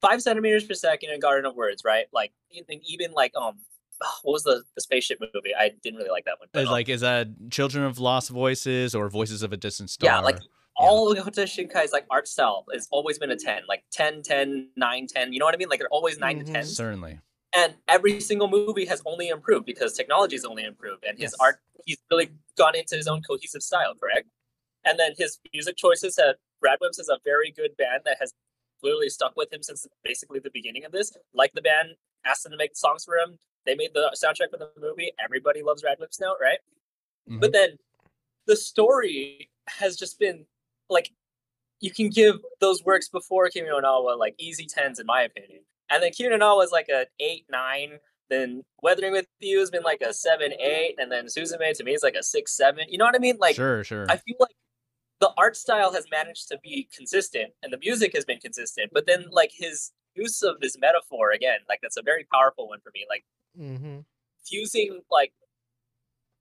five 0.00 0.22
centimeters 0.22 0.64
per 0.64 0.74
second 0.74 1.10
and 1.10 1.20
Garden 1.20 1.46
of 1.46 1.56
Words, 1.56 1.82
right? 1.84 2.06
Like 2.12 2.32
even 2.50 2.80
even 2.84 3.10
like 3.12 3.32
um 3.34 3.60
what 4.22 4.32
was 4.32 4.42
the, 4.42 4.62
the 4.74 4.80
spaceship 4.80 5.18
movie? 5.20 5.54
I 5.58 5.70
didn't 5.82 5.98
really 5.98 6.10
like 6.10 6.24
that 6.24 6.38
one. 6.38 6.48
but, 6.52 6.60
Uh, 6.64 6.66
um, 6.66 6.72
like 6.72 6.88
is 6.88 7.00
that 7.02 7.28
Children 7.50 7.84
of 7.84 7.98
Lost 7.98 8.30
Voices 8.30 8.94
or 8.94 9.08
Voices 9.08 9.42
of 9.42 9.52
a 9.52 9.56
Distant 9.56 9.90
Star? 9.90 10.08
Yeah, 10.10 10.20
like 10.20 10.38
all 10.76 11.12
of 11.12 11.18
Makoto 11.18 11.44
Shinkai's 11.46 11.92
like 11.92 12.06
art 12.10 12.26
style 12.26 12.64
has 12.72 12.88
always 12.90 13.18
been 13.18 13.30
a 13.30 13.36
10, 13.36 13.62
like 13.68 13.84
10, 13.92 14.22
10, 14.22 14.70
9, 14.76 15.06
10. 15.06 15.32
You 15.32 15.38
know 15.38 15.44
what 15.44 15.54
I 15.54 15.58
mean? 15.58 15.68
Like 15.68 15.78
they're 15.78 15.88
always 15.88 16.18
9 16.18 16.40
Mhm. 16.40 16.46
to 16.46 16.52
10. 16.52 16.64
certainly. 16.64 17.20
And 17.54 17.74
every 17.88 18.20
single 18.20 18.48
movie 18.48 18.86
has 18.86 19.02
only 19.04 19.28
improved 19.28 19.66
because 19.66 19.92
technology's 19.94 20.44
only 20.44 20.64
improved. 20.64 21.04
And 21.04 21.18
his 21.18 21.32
Yes. 21.32 21.34
art, 21.40 21.60
he's 21.84 21.98
really 22.10 22.30
gone 22.56 22.76
into 22.76 22.94
his 22.96 23.08
own 23.08 23.22
cohesive 23.22 23.62
style, 23.62 23.94
correct? 23.94 24.28
And 24.84 24.98
then 24.98 25.12
his 25.18 25.38
music 25.52 25.76
choices 25.76 26.16
have, 26.16 26.36
Radwimps 26.64 26.98
is 27.00 27.08
a 27.08 27.18
very 27.24 27.50
good 27.50 27.76
band 27.76 28.02
that 28.04 28.18
has 28.20 28.32
literally 28.82 29.08
stuck 29.10 29.36
with 29.36 29.52
him 29.52 29.62
since 29.62 29.86
basically 30.04 30.38
the 30.38 30.50
beginning 30.50 30.84
of 30.84 30.92
this. 30.92 31.12
Like 31.34 31.52
the 31.52 31.60
band 31.60 31.96
asked 32.24 32.46
him 32.46 32.52
to 32.52 32.56
make 32.56 32.76
songs 32.76 33.04
for 33.04 33.16
him. 33.16 33.38
They 33.66 33.74
made 33.74 33.90
the 33.94 34.16
soundtrack 34.16 34.50
for 34.50 34.58
the 34.58 34.70
movie. 34.80 35.12
Everybody 35.22 35.62
loves 35.62 35.82
Radwimps 35.82 36.20
now, 36.20 36.34
right? 36.40 36.58
Mm-hmm. 37.28 37.40
But 37.40 37.52
then 37.52 37.76
the 38.46 38.56
story 38.56 39.50
has 39.68 39.96
just 39.96 40.18
been 40.18 40.46
like 40.88 41.12
you 41.80 41.90
can 41.90 42.10
give 42.10 42.36
those 42.60 42.84
works 42.84 43.08
before 43.08 43.48
Kimi 43.48 43.68
no 43.68 43.80
wa 43.82 44.14
like 44.14 44.34
easy 44.38 44.66
tens 44.66 44.98
in 44.98 45.06
my 45.06 45.22
opinion. 45.22 45.60
And 45.90 46.02
then 46.02 46.12
Kimi 46.12 46.30
no 46.30 46.36
Na 46.36 46.56
was 46.56 46.72
like 46.72 46.88
a 46.88 47.06
eight, 47.20 47.46
nine. 47.50 47.98
Then 48.28 48.62
Weathering 48.80 49.12
with 49.12 49.26
You 49.40 49.58
has 49.58 49.70
been 49.70 49.82
like 49.82 50.02
a 50.02 50.14
seven, 50.14 50.52
eight, 50.60 50.94
and 50.98 51.10
then 51.10 51.26
Suzume 51.26 51.76
to 51.76 51.84
me 51.84 51.92
is 51.94 52.02
like 52.02 52.14
a 52.14 52.22
six, 52.22 52.56
seven. 52.56 52.84
You 52.88 52.96
know 52.96 53.04
what 53.04 53.16
I 53.16 53.18
mean? 53.18 53.38
Like 53.40 53.56
sure, 53.56 53.82
sure. 53.82 54.06
I 54.08 54.16
feel 54.16 54.36
like 54.38 54.54
the 55.20 55.32
art 55.36 55.56
style 55.56 55.92
has 55.92 56.06
managed 56.10 56.48
to 56.48 56.58
be 56.62 56.88
consistent 56.96 57.52
and 57.62 57.72
the 57.72 57.78
music 57.78 58.14
has 58.14 58.24
been 58.24 58.38
consistent, 58.38 58.90
but 58.92 59.06
then 59.06 59.26
like 59.30 59.50
his 59.52 59.92
use 60.14 60.42
of 60.42 60.60
this 60.60 60.76
metaphor 60.78 61.32
again, 61.32 61.58
like 61.68 61.80
that's 61.82 61.96
a 61.96 62.02
very 62.02 62.26
powerful 62.32 62.68
one 62.68 62.80
for 62.80 62.90
me. 62.94 63.04
Like 63.08 63.24
Mm-hmm. 63.58 64.00
fusing 64.44 65.00
like 65.10 65.32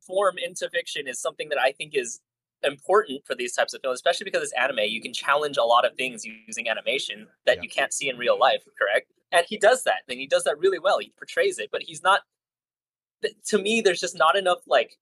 form 0.06 0.36
into 0.38 0.70
fiction 0.70 1.08
is 1.08 1.20
something 1.20 1.50
that 1.50 1.60
I 1.60 1.72
think 1.72 1.96
is 1.96 2.20
important 2.64 3.26
for 3.26 3.36
these 3.36 3.54
types 3.54 3.74
of 3.74 3.82
films, 3.82 3.98
especially 3.98 4.26
because 4.26 4.44
it's 4.44 4.54
anime. 4.54 4.80
You 4.88 5.02
can 5.02 5.14
challenge 5.14 5.58
a 5.58 5.64
lot 5.64 5.86
of 5.86 5.96
things 5.96 6.26
using 6.26 6.68
animation 6.70 7.28
that 7.46 7.58
Yeah. 7.58 7.62
you 7.64 7.70
can't 7.70 7.94
see 7.94 8.10
in 8.10 8.18
real 8.18 8.38
life, 8.38 8.64
correct? 8.78 9.12
And 9.32 9.46
he 9.48 9.58
does 9.58 9.84
that, 9.84 10.02
and 10.08 10.20
he 10.20 10.28
does 10.28 10.44
that 10.44 10.58
really 10.60 10.80
well. 10.80 11.00
He 11.00 11.14
portrays 11.18 11.58
it, 11.60 11.70
but 11.72 11.84
he's 11.84 12.02
not. 12.04 12.22
To 13.48 13.58
me, 13.62 13.82
there's 13.82 14.00
just 14.00 14.18
not 14.18 14.36
enough 14.38 14.60
like 14.68 14.98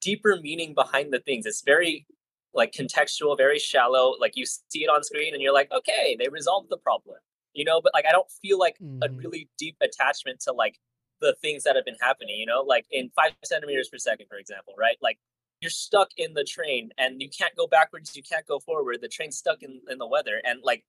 deeper 0.00 0.36
meaning 0.40 0.74
behind 0.74 1.12
the 1.12 1.20
things. 1.20 1.46
It's 1.46 1.62
very 1.62 2.06
like 2.52 2.72
contextual, 2.72 3.36
very 3.36 3.58
shallow. 3.58 4.14
Like 4.18 4.36
you 4.36 4.44
see 4.46 4.82
it 4.84 4.88
on 4.88 5.04
screen, 5.04 5.34
and 5.34 5.42
you're 5.42 5.54
like, 5.54 5.70
okay, 5.72 6.16
they 6.18 6.28
resolved 6.28 6.68
the 6.70 6.78
problem, 6.78 7.16
you 7.54 7.64
know. 7.64 7.80
But 7.80 7.92
like, 7.94 8.06
I 8.08 8.12
don't 8.12 8.30
feel 8.42 8.58
like 8.58 8.76
a 9.02 9.08
Mhm. 9.08 9.18
really 9.18 9.48
deep 9.58 9.76
attachment 9.80 10.40
to 10.40 10.52
like 10.52 10.78
the 11.20 11.34
things 11.42 11.62
that 11.64 11.76
have 11.76 11.84
been 11.84 11.96
happening, 12.00 12.36
you 12.38 12.46
know, 12.46 12.62
like 12.62 12.86
in 12.90 13.10
five 13.10 13.32
centimeters 13.44 13.88
per 13.88 13.98
second, 13.98 14.26
for 14.28 14.38
example, 14.38 14.74
right? 14.78 14.96
Like 15.02 15.18
you're 15.60 15.70
stuck 15.70 16.08
in 16.16 16.32
the 16.34 16.44
train 16.44 16.90
and 16.96 17.20
you 17.20 17.28
can't 17.28 17.54
go 17.56 17.66
backwards, 17.66 18.16
you 18.16 18.22
can't 18.22 18.46
go 18.46 18.58
forward. 18.58 18.98
The 19.02 19.08
train's 19.08 19.36
stuck 19.36 19.62
in, 19.62 19.80
in 19.90 19.98
the 19.98 20.06
weather. 20.06 20.40
And 20.44 20.60
like, 20.62 20.84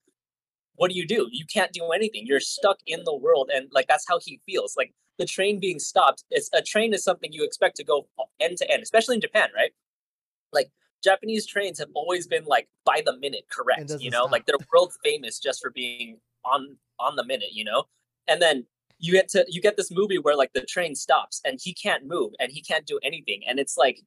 what 0.76 0.90
do 0.90 0.98
you 0.98 1.06
do? 1.06 1.28
You 1.32 1.46
can't 1.46 1.74
do 1.74 1.90
anything. 1.92 2.26
You're 2.26 2.40
stuck 2.40 2.78
in 2.88 3.04
the 3.04 3.16
world. 3.16 3.52
And 3.54 3.68
like, 3.74 3.88
that's 3.88 4.06
how 4.08 4.20
he 4.20 4.40
feels. 4.46 4.76
Like 4.78 4.94
the 5.20 5.26
train 5.26 5.60
being 5.60 5.80
stopped, 5.80 6.24
it's 6.32 6.50
a 6.54 6.62
train 6.62 6.94
is 6.94 7.04
something 7.04 7.34
you 7.34 7.44
expect 7.44 7.76
to 7.78 7.84
go 7.84 8.08
end 8.40 8.58
to 8.60 8.72
end, 8.72 8.82
especially 8.84 9.16
in 9.16 9.22
Japan, 9.22 9.50
right? 9.56 9.74
Like 10.54 10.72
Japanese 11.04 11.46
trains 11.46 11.80
have 11.80 11.90
always 11.94 12.26
been 12.28 12.46
like 12.46 12.70
by 12.86 13.02
the 13.06 13.18
minute 13.18 13.46
correct, 13.52 13.92
you 14.00 14.10
know, 14.10 14.24
like 14.24 14.44
stop. 14.44 14.60
they're 14.60 14.68
world 14.72 14.94
famous 15.04 15.40
just 15.40 15.62
for 15.62 15.72
being 15.72 16.20
on 16.46 16.78
on 17.00 17.16
the 17.16 17.26
minute, 17.26 17.50
you 17.54 17.64
know? 17.64 17.86
And 18.28 18.42
then 18.42 18.66
you 19.00 19.12
get 19.14 19.30
to 19.30 19.46
you 19.48 19.62
get 19.62 19.78
this 19.78 19.92
movie 19.92 20.20
where 20.20 20.36
like 20.36 20.54
the 20.54 20.62
train 20.62 20.96
stops 20.96 21.42
and 21.46 21.60
he 21.62 21.74
can't 21.74 22.06
move 22.06 22.34
and 22.40 22.52
he 22.52 22.62
can't 22.62 22.86
do 22.86 23.00
anything. 23.04 23.42
And 23.48 23.60
it's 23.60 23.78
like 23.78 24.02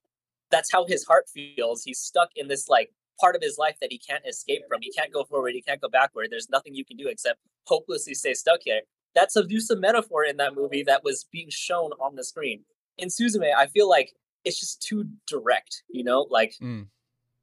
that's 0.51 0.71
how 0.71 0.87
his 0.87 1.05
heart 1.05 1.25
feels. 1.29 1.83
He's 1.83 1.99
stuck 1.99 2.31
in 2.37 2.49
this 2.49 2.69
like 2.69 2.91
part 3.21 3.35
of 3.35 3.43
his 3.43 3.59
life 3.59 3.77
that 3.81 3.91
he 3.91 3.99
can't 3.99 4.25
escape 4.27 4.63
from. 4.69 4.81
He 4.83 4.93
can't 4.93 5.13
go 5.13 5.25
forward. 5.25 5.53
He 5.55 5.63
can't 5.63 5.81
go 5.81 5.89
backward. 5.89 6.29
There's 6.31 6.51
nothing 6.51 6.75
you 6.75 6.85
can 6.85 6.97
do 6.97 7.09
except 7.09 7.41
hopelessly 7.67 8.15
stay 8.15 8.35
stuck 8.35 8.61
here. 8.63 8.81
That's 9.15 9.37
a 9.37 9.45
use 9.49 9.71
of 9.71 9.79
metaphor 9.81 10.25
in 10.25 10.37
that 10.39 10.55
movie 10.55 10.83
that 10.85 11.03
was 11.05 11.25
being 11.33 11.49
shown 11.51 11.91
on 12.01 12.17
the 12.17 12.25
screen. 12.25 12.65
In 12.99 13.09
suzume 13.09 13.53
i 13.57 13.67
feel 13.67 13.89
like 13.89 14.13
it's 14.45 14.61
just 14.61 14.81
too 14.81 15.05
direct 15.27 15.83
you 15.89 16.05
know? 16.05 16.27
Like 16.31 16.55
Mm. 16.63 16.87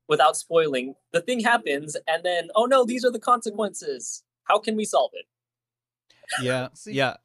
without 0.07 0.37
spoiling 0.37 0.95
the 1.11 1.21
thing 1.21 1.41
happens 1.41 1.97
and 2.07 2.23
then 2.23 2.49
oh 2.55 2.65
no 2.65 2.85
these 2.85 3.03
are 3.03 3.11
the 3.11 3.19
consequences 3.19 4.23
how 4.43 4.59
can 4.59 4.75
we 4.75 4.85
solve 4.85 5.11
it 5.13 5.25
yeah, 6.41 6.69
See, 6.73 6.93
yeah. 6.93 7.17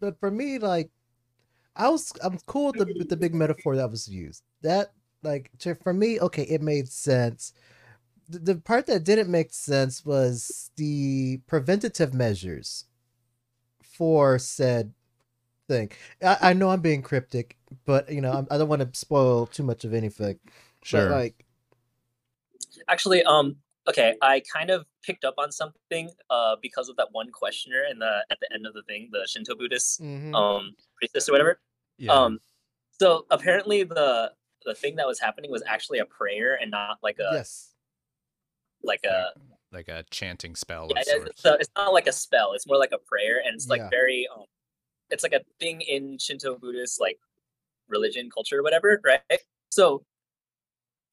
But 0.00 0.18
for 0.20 0.30
me, 0.30 0.58
like, 0.58 0.90
I 1.76 1.88
was 1.88 2.12
I'm 2.22 2.38
cool 2.46 2.66
with 2.66 2.78
the 2.78 2.94
with 2.98 3.08
the 3.08 3.16
big 3.16 3.34
metaphor 3.34 3.76
that 3.76 3.90
was 3.90 4.08
used. 4.08 4.42
That 4.62 4.92
like 5.22 5.50
to, 5.60 5.74
for 5.74 5.92
me, 5.92 6.20
okay, 6.20 6.42
it 6.42 6.62
made 6.62 6.88
sense. 6.88 7.52
The, 8.28 8.38
the 8.38 8.54
part 8.56 8.86
that 8.86 9.04
didn't 9.04 9.30
make 9.30 9.52
sense 9.52 10.04
was 10.04 10.70
the 10.76 11.38
preventative 11.46 12.14
measures 12.14 12.84
for 13.82 14.38
said 14.38 14.92
thing. 15.68 15.90
I, 16.22 16.36
I 16.42 16.52
know 16.52 16.70
I'm 16.70 16.80
being 16.80 17.02
cryptic, 17.02 17.56
but 17.84 18.10
you 18.10 18.20
know 18.20 18.32
I'm, 18.32 18.46
I 18.50 18.58
don't 18.58 18.68
want 18.68 18.82
to 18.82 18.98
spoil 18.98 19.46
too 19.46 19.62
much 19.62 19.84
of 19.84 19.94
anything. 19.94 20.38
Sure. 20.82 21.08
But, 21.08 21.14
like 21.14 21.44
Actually, 22.88 23.22
um, 23.24 23.56
okay, 23.88 24.14
I 24.22 24.42
kind 24.52 24.70
of 24.70 24.84
picked 25.02 25.24
up 25.24 25.34
on 25.38 25.50
something 25.50 26.10
uh 26.30 26.56
because 26.60 26.88
of 26.88 26.96
that 26.96 27.08
one 27.12 27.30
questioner 27.30 27.84
in 27.90 27.98
the 27.98 28.24
at 28.30 28.38
the 28.40 28.52
end 28.52 28.66
of 28.66 28.74
the 28.74 28.82
thing, 28.82 29.08
the 29.12 29.26
Shinto 29.26 29.54
Buddhist 29.56 30.00
mhm. 30.02 30.34
um 30.34 30.74
priestess 30.96 31.28
or 31.28 31.32
whatever. 31.32 31.60
yeah. 31.96 32.12
Um, 32.12 32.38
so 33.00 33.26
apparently 33.30 33.84
the 33.84 34.32
the 34.64 34.74
thing 34.74 34.96
that 34.96 35.06
was 35.06 35.20
happening 35.20 35.50
was 35.50 35.62
actually 35.66 35.98
a 36.00 36.04
prayer 36.04 36.58
and 36.60 36.70
not 36.70 36.98
like 37.02 37.18
a 37.18 37.30
yes, 37.32 37.72
like 38.82 39.04
a 39.04 39.32
like 39.72 39.88
a 39.88 40.04
chanting 40.10 40.54
spell 40.56 40.88
yeah, 40.90 41.00
of 41.00 41.00
it's, 41.00 41.10
sorts. 41.10 41.30
it's, 41.44 41.68
it's 41.68 41.70
not 41.76 41.92
like 41.92 42.06
a 42.06 42.12
spell. 42.12 42.52
It's 42.54 42.66
more 42.66 42.78
like 42.78 42.92
a 42.92 42.98
prayer, 42.98 43.40
and 43.44 43.54
it's 43.54 43.68
like 43.68 43.80
Yeah. 43.80 43.88
very 43.90 44.26
um, 44.34 44.44
it's 45.10 45.22
like 45.22 45.32
a 45.32 45.40
thing 45.60 45.80
in 45.80 46.18
Shinto 46.18 46.58
Buddhist 46.58 47.00
like 47.00 47.18
religion 47.88 48.30
culture 48.30 48.58
or 48.58 48.62
whatever, 48.62 49.00
right? 49.04 49.40
So 49.70 50.04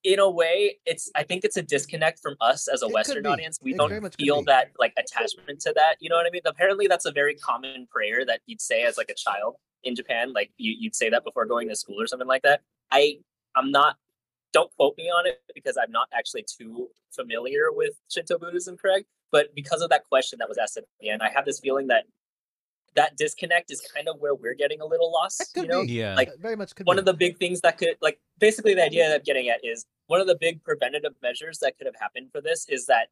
in 0.05 0.19
a 0.19 0.29
way, 0.29 0.77
it's 0.85 1.11
I 1.15 1.23
think 1.23 1.43
it's 1.43 1.57
a 1.57 1.63
disconnect 1.63 2.19
from 2.19 2.35
us 2.39 2.67
as 2.67 2.83
a 2.83 2.85
It 2.85 2.93
Western 2.93 3.25
audience. 3.25 3.59
We 3.61 3.73
It 3.73 3.77
don't 3.77 3.89
very 3.89 3.99
much 4.01 4.15
could 4.15 4.23
feel 4.23 4.43
that 4.43 4.71
like 4.77 4.93
attachment 4.97 5.59
to 5.61 5.73
that. 5.75 5.95
You 5.99 6.09
know 6.09 6.15
what 6.15 6.27
I 6.27 6.29
mean? 6.29 6.43
Apparently, 6.45 6.85
that's 6.87 7.05
a 7.05 7.11
very 7.11 7.33
common 7.35 7.87
prayer 7.87 8.23
that 8.25 8.41
you'd 8.45 8.61
say 8.61 8.83
as 8.83 8.97
like 8.97 9.09
a 9.09 9.15
child 9.15 9.55
in 9.83 9.95
Japan. 9.95 10.31
Like 10.31 10.51
you, 10.57 10.75
you'd 10.79 10.95
say 10.95 11.09
that 11.09 11.23
before 11.23 11.45
going 11.45 11.67
to 11.69 11.75
school 11.75 11.99
or 11.99 12.05
something 12.05 12.27
like 12.27 12.43
that. 12.43 12.61
I 12.91 13.17
I'm 13.55 13.71
not. 13.71 13.97
Don't 14.53 14.71
quote 14.77 14.95
me 14.97 15.05
on 15.09 15.25
it 15.27 15.41
because 15.53 15.75
I'm 15.75 15.91
not 15.91 16.07
actually 16.13 16.45
too 16.47 16.87
familiar 17.11 17.71
with 17.71 17.93
Shinto 18.09 18.37
Buddhism, 18.37 18.77
Craig. 18.77 19.05
But 19.31 19.53
because 19.55 19.81
of 19.81 19.89
that 19.89 20.05
question 20.07 20.37
that 20.39 20.47
was 20.47 20.57
asked 20.59 20.77
at 20.77 20.85
the 21.01 21.09
end, 21.09 21.21
I 21.23 21.29
have 21.29 21.45
this 21.45 21.59
feeling 21.59 21.87
that 21.87 22.05
that 22.95 23.17
disconnect 23.17 23.71
is 23.71 23.81
kind 23.93 24.07
of 24.07 24.15
where 24.19 24.33
we're 24.35 24.53
getting 24.53 24.79
a 24.79 24.85
little 24.85 25.11
lost. 25.11 25.39
That 25.55 25.61
You 25.63 25.67
know, 25.67 25.81
be. 25.83 25.93
yeah. 25.93 26.15
like, 26.15 26.31
very 26.39 26.55
much 26.55 26.73
could 26.75 26.85
one 26.87 26.95
be. 26.95 26.99
of 26.99 27.05
the 27.05 27.13
big 27.13 27.37
things 27.37 27.59
that 27.61 27.77
could 27.77 27.95
like 28.01 28.19
basically 28.39 28.73
the 28.75 28.83
idea 28.85 29.09
that 29.09 29.15
I'm 29.15 29.21
getting 29.23 29.49
at 29.49 29.59
is 29.65 29.85
one 30.07 30.21
of 30.21 30.27
the 30.27 30.37
big 30.39 30.63
preventative 30.63 31.13
measures 31.21 31.59
that 31.59 31.77
could 31.77 31.87
have 31.87 31.95
happened 31.99 32.29
for 32.31 32.41
this 32.41 32.65
is 32.69 32.85
that 32.87 33.07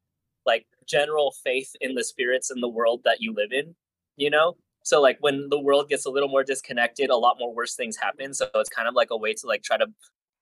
like 0.46 0.66
general 0.86 1.34
faith 1.44 1.72
in 1.82 1.96
the 1.96 2.04
spirits 2.04 2.52
in 2.52 2.62
the 2.62 2.68
world 2.68 3.02
that 3.06 3.22
you 3.22 3.34
live 3.34 3.52
in, 3.52 3.76
you 4.18 4.30
know? 4.30 4.56
So 4.84 5.02
like 5.02 5.18
when 5.22 5.48
the 5.50 5.60
world 5.60 5.90
gets 5.90 6.06
a 6.06 6.10
little 6.10 6.30
more 6.30 6.44
disconnected, 6.44 7.10
a 7.10 7.16
lot 7.16 7.38
more 7.40 7.54
worse 7.54 7.76
things 7.76 7.98
happen. 7.98 8.34
So 8.34 8.48
it's 8.56 8.70
kind 8.70 8.88
of 8.88 8.94
like 8.94 9.10
a 9.12 9.18
way 9.18 9.34
to 9.34 9.48
like 9.48 9.64
try 9.64 9.78
to 9.78 9.88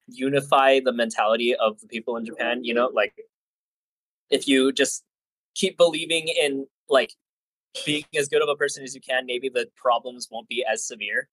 unify 0.08 0.80
the 0.84 0.92
mentality 0.92 1.56
of 1.56 1.80
the 1.80 1.88
people 1.88 2.18
in 2.18 2.26
Japan, 2.26 2.64
you 2.64 2.74
know, 2.74 2.90
like 2.94 3.14
if 4.30 4.48
you 4.48 4.72
just 4.72 5.04
keep 5.54 5.78
believing 5.78 6.28
in 6.28 6.66
like 6.90 7.14
being 7.86 8.04
as 8.18 8.28
good 8.28 8.42
of 8.42 8.50
a 8.50 8.56
person 8.56 8.84
as 8.84 8.96
you 8.96 9.02
can, 9.02 9.26
maybe 9.26 9.50
the 9.50 9.68
problems 9.76 10.28
won't 10.32 10.48
be 10.48 10.66
as 10.70 10.86
severe. 10.86 11.30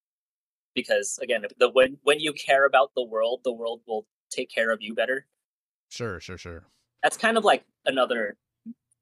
Because 0.74 1.18
again, 1.22 1.44
the 1.58 1.70
when 1.70 1.96
when 2.02 2.20
you 2.20 2.32
care 2.32 2.66
about 2.66 2.92
the 2.94 3.02
world, 3.02 3.40
the 3.42 3.52
world 3.52 3.80
will 3.86 4.06
take 4.30 4.50
care 4.50 4.70
of 4.70 4.82
you 4.82 4.94
better. 4.94 5.26
Sure, 5.90 6.20
sure, 6.20 6.38
sure. 6.38 6.64
That's 7.02 7.16
kind 7.16 7.36
of 7.38 7.44
like 7.44 7.64
another 7.86 8.36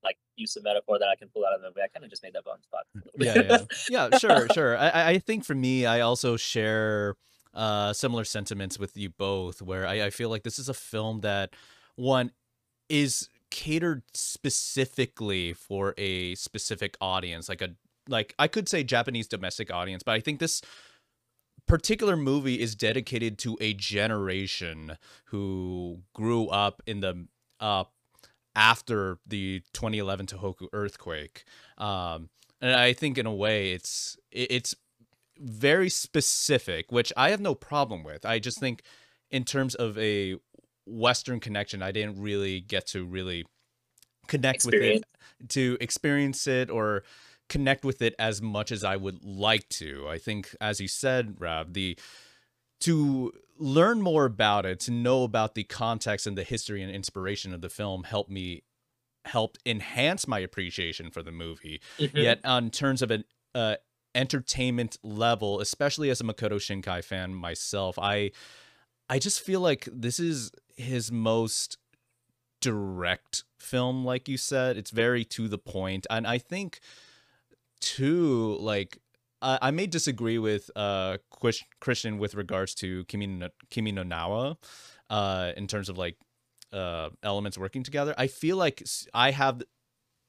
like 0.05 0.19
use 0.37 0.55
of 0.57 0.63
metaphor 0.65 0.99
that 0.99 1.09
I 1.09 1.17
can 1.17 1.29
pull 1.29 1.45
out 1.45 1.55
of 1.55 1.61
the 1.63 1.69
movie. 1.69 1.81
I 1.83 1.89
kind 1.89 2.05
of 2.05 2.11
just 2.11 2.23
made 2.23 2.35
that 2.35 2.45
on 2.47 2.59
the 2.59 2.63
spot. 2.63 2.87
yeah, 3.19 3.59
yeah, 3.89 4.11
yeah. 4.11 4.19
Sure, 4.19 4.49
sure. 4.51 4.77
I, 4.79 4.89
I- 4.89 5.09
I 5.11 5.19
think 5.19 5.45
for 5.45 5.55
me, 5.55 5.87
I 5.87 6.01
also 6.01 6.37
share 6.37 7.17
uh, 7.55 7.93
similar 7.93 8.25
sentiments 8.25 8.79
with 8.79 8.97
you 8.97 9.09
both, 9.11 9.63
where 9.63 9.87
I, 9.87 10.05
I 10.07 10.11
feel 10.11 10.29
like 10.29 10.43
this 10.43 10.59
is 10.59 10.69
a 10.69 10.75
film 10.75 11.21
that 11.23 11.55
one 11.97 12.31
is 12.89 13.29
catered 13.51 14.03
specifically 14.15 15.53
for 15.53 15.95
a 15.97 16.35
specific 16.37 16.97
audience, 17.01 17.49
like 17.49 17.63
a 17.63 17.71
like 18.09 18.35
I 18.39 18.47
could 18.47 18.69
say 18.69 18.85
Japanese 18.85 19.27
domestic 19.27 19.73
audience, 19.73 20.03
but 20.05 20.13
I 20.13 20.21
think 20.21 20.39
this 20.39 20.63
particular 21.67 22.17
movie 22.17 22.61
is 22.61 22.75
dedicated 22.75 23.39
to 23.39 23.57
a 23.61 23.75
generation 23.75 24.97
who 25.27 26.01
grew 26.15 26.49
up 26.49 26.83
in 26.87 27.01
the 27.01 27.27
uh 27.61 27.85
after 28.55 29.19
the 29.27 29.61
2011 29.75 30.27
Tohoku 30.27 30.69
earthquake. 30.73 31.45
Um 31.79 32.31
and 32.61 32.75
I 32.75 32.93
think 32.93 33.19
in 33.19 33.27
a 33.27 33.35
way 33.35 33.73
it's 33.73 34.17
it's 34.31 34.75
very 35.39 35.91
specific, 35.91 36.91
which 36.91 37.13
I 37.17 37.31
have 37.31 37.41
no 37.41 37.55
problem 37.55 38.03
with. 38.03 38.25
I 38.25 38.39
just 38.39 38.59
think 38.59 38.83
in 39.31 39.45
terms 39.45 39.75
of 39.75 39.99
a 39.99 40.37
Western 40.87 41.41
connection, 41.41 41.83
I 41.83 41.93
didn't 41.93 42.21
really 42.21 42.61
get 42.61 42.87
to 42.89 43.05
really 43.05 43.45
connect 44.29 44.57
Experience. 44.57 45.05
with 45.41 45.45
it, 45.45 45.49
to 45.51 45.77
experience 45.81 46.47
it 46.47 46.71
or 46.71 47.03
connect 47.49 47.85
with 47.85 48.03
it 48.03 48.15
as 48.19 48.43
much 48.43 48.73
as 48.73 48.85
I 48.85 48.97
would 48.97 49.25
like 49.25 49.69
to. 49.71 50.07
I 50.09 50.19
think, 50.19 50.55
as 50.61 50.81
you 50.81 50.89
said, 50.89 51.37
Rav, 51.39 51.73
the 51.73 51.99
to 52.81 53.33
learn 53.59 54.03
more 54.03 54.27
about 54.27 54.67
it, 54.67 54.81
to 54.81 54.91
know 54.91 55.23
about 55.23 55.55
the 55.55 55.65
context 55.65 56.27
and 56.27 56.37
the 56.37 56.43
history 56.43 56.83
and 56.83 56.93
inspiration 56.93 57.55
of 57.55 57.61
the 57.61 57.69
film 57.69 58.05
helped 58.05 58.31
me 58.31 58.63
helped 59.25 59.59
enhance 59.67 60.29
my 60.29 60.39
appreciation 60.39 61.11
for 61.11 61.23
the 61.23 61.33
movie. 61.33 61.81
Mhm. 61.99 62.23
Yet, 62.23 62.41
on 62.45 62.71
terms 62.71 63.03
of 63.03 63.11
an 63.11 63.25
uh, 63.55 63.77
entertainment 64.15 64.99
level, 65.03 65.61
especially 65.61 66.11
as 66.11 66.21
a 66.21 66.25
Makoto 66.25 66.57
Shinkai 66.57 67.03
fan 67.05 67.35
myself, 67.35 67.99
I 67.99 68.33
I 69.09 69.19
just 69.19 69.41
feel 69.41 69.61
like 69.61 69.89
this 69.93 70.19
is 70.19 70.51
his 70.77 71.13
most 71.13 71.79
direct 72.61 73.45
film, 73.59 74.05
like 74.05 74.29
you 74.29 74.37
said. 74.37 74.77
It's 74.77 74.91
very 74.91 75.25
to 75.27 75.49
the 75.49 75.59
point, 75.59 76.07
and 76.11 76.27
I 76.27 76.39
think 76.39 76.81
too, 77.81 78.57
like 78.61 78.99
I, 79.43 79.71
may 79.71 79.87
disagree 79.87 80.39
with 80.39 80.71
uh 80.77 81.19
Christian 81.81 82.19
with 82.19 82.35
regards 82.35 82.75
to 82.77 83.05
Kimi 83.05 83.49
Kimi 83.71 83.93
no 83.93 84.03
Na 84.03 84.29
wa, 84.29 84.55
uh, 85.11 85.53
in 85.57 85.67
terms 85.67 85.89
of 85.89 85.99
like 85.99 86.17
uh 86.73 87.11
elements 87.23 87.59
working 87.59 87.83
together. 87.83 88.15
I 88.19 88.27
feel 88.27 88.57
like 88.57 88.83
I 89.15 89.31
have 89.31 89.63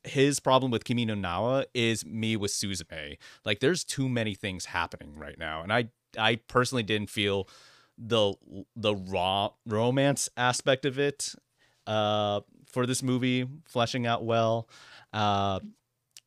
his 0.04 0.39
problem 0.39 0.72
with 0.72 0.84
Kimi 0.86 1.06
no 1.06 1.16
Na 1.16 1.42
wa 1.42 1.63
is 1.74 2.06
me 2.06 2.36
with 2.36 2.51
Suzume. 2.51 3.18
Like 3.46 3.60
there's 3.60 3.84
too 3.84 4.10
many 4.10 4.36
things 4.36 4.66
happening 4.66 5.18
right 5.18 5.38
now, 5.38 5.62
and 5.62 5.72
I 5.74 5.89
I 6.18 6.38
personally 6.48 6.84
didn't 6.84 7.10
feel 7.10 7.48
the 7.98 8.34
the 8.75 8.96
raw 8.96 9.50
romance 9.66 10.30
aspect 10.38 10.86
of 10.86 11.00
it 11.00 11.34
uh 11.88 12.42
for 12.72 12.86
this 12.86 13.01
movie 13.01 13.48
fleshing 13.66 14.06
out 14.06 14.24
well. 14.24 14.70
Uh 15.13 15.60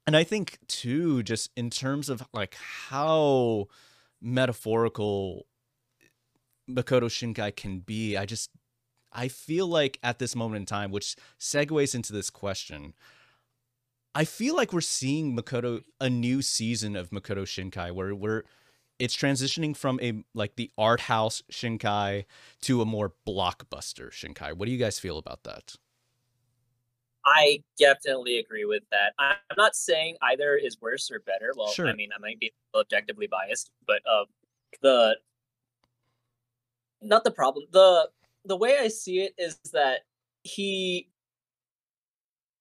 and 0.07 0.17
I 0.17 0.25
think 0.25 0.59
too, 0.67 1.23
just 1.23 1.51
in 1.57 1.71
terms 1.71 2.09
of 2.09 2.23
like 2.33 2.57
how 2.89 3.69
metaphorical 4.21 5.47
Makoto 6.69 7.09
Shinkai 7.09 7.55
can 7.57 7.81
be, 7.81 8.17
I 8.17 8.27
just 8.27 8.51
I 9.13 9.29
feel 9.29 9.67
like 9.67 9.99
at 10.03 10.19
this 10.19 10.37
moment 10.37 10.61
in 10.61 10.67
time, 10.67 10.91
which 10.91 11.17
segues 11.39 11.95
into 11.95 12.13
this 12.13 12.31
question, 12.31 12.95
I 14.15 14.25
feel 14.25 14.57
like 14.57 14.73
we're 14.73 14.81
seeing 14.81 15.37
Makoto 15.37 15.83
a 16.01 16.11
new 16.11 16.43
season 16.43 16.97
of 16.97 17.11
Makoto 17.11 17.43
Shinkai 17.45 17.93
where 17.93 18.15
we're 18.15 18.45
it's 18.99 19.17
transitioning 19.17 19.77
from 19.77 19.99
a 20.03 20.23
like 20.35 20.57
the 20.57 20.71
art 20.77 21.01
house 21.03 21.43
Shinkai 21.51 22.25
to 22.63 22.83
a 22.83 22.85
more 22.85 23.13
blockbuster 23.27 24.11
Shinkai. 24.11 24.55
What 24.55 24.67
do 24.67 24.73
you 24.73 24.79
guys 24.79 24.99
feel 24.99 25.19
about 25.19 25.45
that? 25.45 25.77
I 27.25 27.63
definitely 27.79 28.39
agree 28.39 28.65
with 28.65 28.83
that. 28.91 29.13
I'm 29.19 29.37
not 29.57 29.77
saying 29.77 30.17
either 30.23 30.57
is 30.57 30.81
worse 30.81 31.11
or 31.11 31.21
better. 31.21 31.53
Well, 31.57 31.69
Sure. 31.69 31.87
I 31.87 31.93
mean, 31.95 32.11
I 32.17 32.21
might 32.21 32.41
be 32.41 32.53
objectively 32.75 33.27
biased, 33.27 33.71
but 33.87 34.01
uh, 34.11 34.25
the 34.83 35.17
not 37.03 37.25
the 37.25 37.31
problem. 37.31 37.67
the 37.73 38.09
The 38.45 38.57
way 38.57 38.79
I 38.79 38.89
see 38.89 39.21
it 39.21 39.35
is 39.39 39.59
that 39.73 40.01
he, 40.45 41.09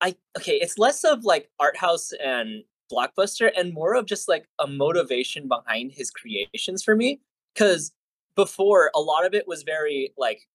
I 0.02 0.16
okay, 0.38 0.56
it's 0.56 0.78
less 0.78 1.04
of 1.04 1.24
like 1.24 1.50
art 1.60 1.78
house 1.78 2.12
and 2.24 2.64
blockbuster, 2.92 3.52
and 3.56 3.74
more 3.74 3.96
of 3.96 4.06
just 4.06 4.28
like 4.28 4.48
a 4.60 4.68
motivation 4.68 5.48
behind 5.48 5.92
his 5.94 6.12
creations 6.12 6.84
for 6.84 6.96
me. 6.96 7.22
Because 7.54 7.92
before, 8.36 8.92
a 8.96 9.00
lot 9.00 9.26
of 9.26 9.34
it 9.34 9.48
was 9.48 9.64
very 9.64 10.14
like 10.18 10.48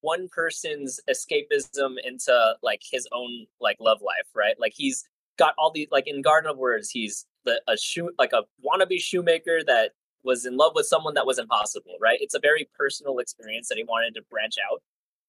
one 0.00 0.28
person's 0.28 1.00
escapism 1.08 1.96
into 2.04 2.54
like 2.62 2.82
his 2.90 3.06
own 3.12 3.46
like 3.60 3.76
love 3.80 4.00
life, 4.02 4.28
right? 4.34 4.54
Like 4.58 4.72
he's 4.76 5.04
got 5.38 5.54
all 5.58 5.70
these 5.72 5.88
like 5.90 6.06
in 6.06 6.22
Garden 6.22 6.50
of 6.50 6.58
Words, 6.58 6.90
he's 6.90 7.26
the 7.44 7.60
a 7.68 7.76
shoe 7.76 8.10
like 8.18 8.32
a 8.32 8.42
wannabe 8.64 9.00
shoemaker 9.00 9.60
that 9.66 9.92
was 10.22 10.44
in 10.44 10.56
love 10.56 10.72
with 10.74 10.86
someone 10.86 11.14
that 11.14 11.26
was 11.26 11.38
impossible, 11.38 11.96
right? 12.00 12.18
It's 12.20 12.34
a 12.34 12.40
very 12.40 12.68
personal 12.76 13.18
experience 13.18 13.68
that 13.68 13.78
he 13.78 13.84
wanted 13.84 14.14
to 14.14 14.22
branch 14.30 14.56
out. 14.70 14.82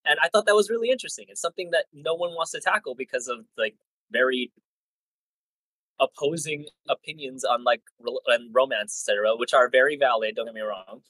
And 0.05 0.19
I 0.21 0.29
thought 0.29 0.45
that 0.47 0.55
was 0.55 0.69
really 0.69 0.89
interesting. 0.89 1.25
It's 1.29 1.41
something 1.41 1.71
that 1.71 1.85
no 1.93 2.13
one 2.15 2.31
wants 2.31 2.51
to 2.51 2.59
tackle 2.59 2.95
because 2.95 3.27
of 3.27 3.45
like 3.57 3.75
very 4.11 4.51
opposing 5.99 6.65
opinions 6.89 7.43
on 7.45 7.63
like 7.63 7.81
and 8.27 8.53
romance, 8.53 9.07
etc., 9.07 9.35
which 9.37 9.53
are 9.53 9.69
very 9.69 9.95
valid. 9.95 10.35
Don't 10.35 10.45
get 10.45 10.55
me 10.55 10.61
wrong. 10.61 11.01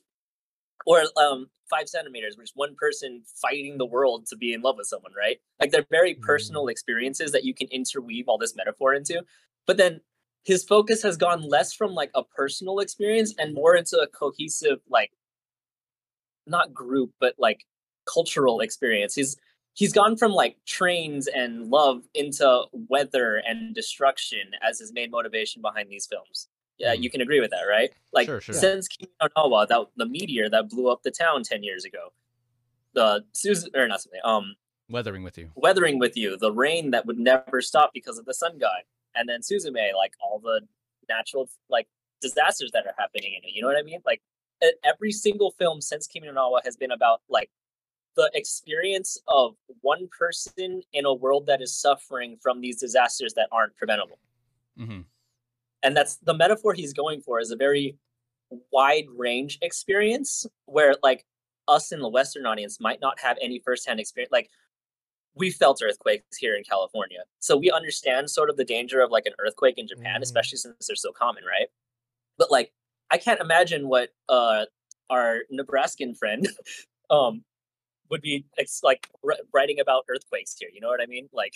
Or 0.86 1.04
um, 1.18 1.50
five 1.70 1.88
centimeters, 1.88 2.38
which 2.38 2.50
is 2.50 2.54
one 2.56 2.76
person 2.76 3.24
fighting 3.42 3.78
the 3.78 3.86
world 3.86 4.26
to 4.28 4.36
be 4.36 4.54
in 4.54 4.62
love 4.62 4.76
with 4.78 4.88
someone, 4.88 5.14
right? 5.18 5.38
Like 5.60 5.72
they're 5.72 5.86
very 5.90 6.16
Mm. 6.16 6.22
personal 6.22 6.68
experiences 6.68 7.32
that 7.32 7.44
you 7.44 7.54
can 7.54 7.68
interweave 7.70 8.28
all 8.28 8.38
this 8.38 8.56
metaphor 8.56 8.94
into. 8.94 9.24
But 9.66 9.78
then 9.78 10.02
his 10.44 10.64
focus 10.64 11.04
has 11.04 11.18
gone 11.18 11.42
less 11.44 11.74
from 11.74 11.94
like 11.94 12.12
a 12.16 12.24
personal 12.24 12.80
experience 12.80 13.34
and 13.38 13.54
more 13.54 13.76
into 13.76 13.98
a 14.00 14.08
cohesive, 14.08 14.80
like 14.90 15.12
not 16.48 16.74
group, 16.74 17.12
but 17.20 17.36
like 17.38 17.66
cultural 18.12 18.60
experience. 18.60 19.16
He's 19.16 19.38
he's 19.74 19.94
gone 19.94 20.18
from 20.18 20.32
like 20.32 20.58
trains 20.66 21.28
and 21.28 21.68
love 21.70 22.04
into 22.14 22.64
weather 22.74 23.42
and 23.48 23.74
destruction 23.74 24.52
as 24.62 24.80
his 24.80 24.92
main 24.92 25.12
motivation 25.12 25.62
behind 25.62 25.90
these 25.90 26.08
films. 26.08 26.48
Yeah, 26.82 26.96
Mhm. 26.96 27.04
you 27.04 27.10
can 27.12 27.22
agree 27.22 27.40
with 27.40 27.52
that, 27.52 27.64
right? 27.64 27.94
Like 28.12 28.26
Sure, 28.26 28.42
sure. 28.42 28.56
since 28.56 28.88
Kimi 28.88 29.12
no 29.22 29.28
Na 29.36 29.48
wa, 29.48 29.66
that 29.66 29.88
the 29.98 30.06
meteor 30.08 30.50
that 30.50 30.68
blew 30.70 30.90
up 30.90 31.04
the 31.04 31.12
town 31.12 31.44
ten 31.44 31.62
years 31.64 31.86
ago, 31.86 32.12
the 32.94 33.24
Susan 33.34 33.70
or 33.76 33.88
not 33.88 34.02
something, 34.02 34.22
um, 34.24 34.56
Weathering 34.90 35.24
with 35.24 35.38
you. 35.38 35.52
weathering 35.56 36.00
with 36.00 36.18
you, 36.18 36.36
the 36.38 36.52
rain 36.52 36.92
that 36.92 37.06
would 37.06 37.20
never 37.20 37.62
stop 37.62 37.92
because 37.94 38.18
of 38.18 38.26
the 38.26 38.34
sun 38.34 38.58
god, 38.58 38.82
and 39.16 39.30
then 39.30 39.42
Suzume, 39.42 39.94
like 39.96 40.14
all 40.20 40.40
the 40.40 40.68
natural 41.08 41.50
like 41.70 41.88
disasters 42.20 42.72
that 42.72 42.86
are 42.88 42.96
happening 42.98 43.34
in 43.36 43.44
it. 43.48 43.54
You 43.54 43.62
know 43.62 43.68
what 43.68 43.78
I 43.78 43.84
mean? 43.84 44.02
Like 44.06 44.22
every 44.84 45.12
single 45.12 45.52
film 45.52 45.82
since 45.82 46.08
Kimi 46.08 46.28
no 46.28 46.34
Na 46.34 46.50
wa 46.50 46.62
has 46.64 46.76
been 46.78 46.92
about 46.92 47.22
like 47.30 47.52
the 48.16 48.30
experience 48.34 49.18
of 49.28 49.56
one 49.82 50.08
person 50.10 50.82
in 50.94 51.06
a 51.06 51.14
world 51.14 51.46
that 51.46 51.62
is 51.62 51.74
suffering 51.74 52.38
from 52.42 52.60
these 52.60 52.78
disasters 52.80 53.34
that 53.36 53.48
aren't 53.52 53.76
preventable. 53.78 54.18
hmm 54.78 55.02
And 55.84 55.96
that's 55.96 56.18
the 56.18 56.34
metaphor 56.34 56.74
he's 56.74 56.94
going 56.94 57.22
for 57.22 57.40
is 57.40 57.52
a 57.52 57.56
very 57.56 57.98
wide 58.72 59.06
range 59.16 59.58
experience 59.62 60.46
where 60.66 60.96
like 61.04 61.26
us 61.68 61.92
in 61.92 62.00
the 62.00 62.10
Western 62.10 62.46
audience 62.46 62.80
might 62.80 63.00
not 63.02 63.20
have 63.20 63.38
any 63.42 63.60
firsthand 63.60 64.00
experience. 64.00 64.32
Like 64.32 64.50
we 65.36 65.50
felt 65.50 65.82
earthquakes 65.82 66.38
here 66.38 66.56
in 66.56 66.64
California. 66.64 67.20
So 67.40 67.56
we 67.56 67.72
understand 67.72 68.30
sort 68.30 68.50
of 68.50 68.58
the 68.58 68.66
danger 68.66 69.00
of 69.02 69.10
like 69.12 69.26
an 69.26 69.34
earthquake 69.40 69.78
in 69.78 69.88
Japan, 69.88 70.20
Mhm. 70.20 70.24
especially 70.24 70.58
since 70.58 70.88
they're 70.88 70.96
so 70.96 71.12
common, 71.14 71.44
right? 71.46 71.68
But 72.38 72.52
like 72.52 72.74
I 73.10 73.18
can't 73.18 73.40
imagine 73.42 73.88
what 73.88 74.10
uh 74.30 74.66
our 75.10 75.40
Nebraskan 75.50 76.16
friend 76.16 76.48
um 77.10 77.44
would 78.10 78.22
be 78.22 78.46
ex- 78.58 78.84
like 78.84 79.08
wr- 79.24 79.34
writing 79.54 79.80
about 79.80 80.04
earthquakes 80.10 80.56
here. 80.60 80.70
You 80.74 80.82
know 80.82 80.90
what 80.90 81.02
I 81.02 81.06
mean? 81.06 81.30
Like 81.32 81.54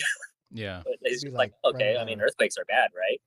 Yeah. 0.51 0.83
it's 1.01 1.23
like, 1.25 1.33
like 1.33 1.53
okay, 1.75 1.85
writing 1.95 2.01
I 2.01 2.05
mean 2.05 2.21
earthquakes 2.21 2.57
are 2.57 2.65
bad, 2.65 2.91
right? 2.97 3.21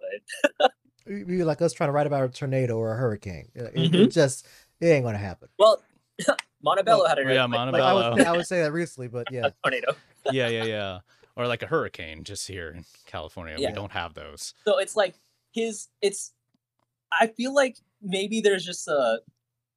But 0.58 0.72
be 1.08 1.44
like 1.44 1.60
us 1.62 1.72
trying 1.72 1.88
to 1.88 1.92
write 1.92 2.06
about 2.06 2.24
a 2.24 2.28
tornado 2.28 2.76
or 2.78 2.92
a 2.92 2.96
hurricane. 2.96 3.48
It, 3.54 3.72
it 3.74 3.92
Mhm. 3.92 4.12
just 4.12 4.46
it 4.80 4.86
ain't 4.86 5.04
gonna 5.04 5.18
happen. 5.18 5.48
well, 5.58 5.82
Montebello 6.62 7.00
Well, 7.00 7.08
had 7.08 7.18
a 7.18 7.22
yeah, 7.22 7.44
earthquake, 7.44 7.50
Like, 7.50 7.60
I, 7.60 7.64
Montebello. 7.92 8.14
would, 8.14 8.26
I 8.26 8.32
would 8.36 8.46
say 8.46 8.62
that 8.62 8.72
recently, 8.72 9.08
but 9.08 9.30
yeah. 9.30 9.50
tornado. 9.64 9.94
yeah, 10.32 10.48
yeah, 10.48 10.64
yeah. 10.64 10.98
Or 11.36 11.46
like 11.46 11.62
a 11.62 11.66
hurricane 11.66 12.24
just 12.24 12.48
here 12.48 12.70
in 12.70 12.84
California. 13.06 13.54
Yeah. 13.58 13.68
We 13.68 13.74
don't 13.74 13.92
have 13.92 14.14
those. 14.14 14.54
So 14.64 14.78
it's 14.78 14.96
like 14.96 15.14
his 15.52 15.88
it's 16.02 16.32
I 17.12 17.28
feel 17.28 17.54
like 17.54 17.78
maybe 18.02 18.40
there's 18.40 18.64
just 18.64 18.86
a 18.88 19.20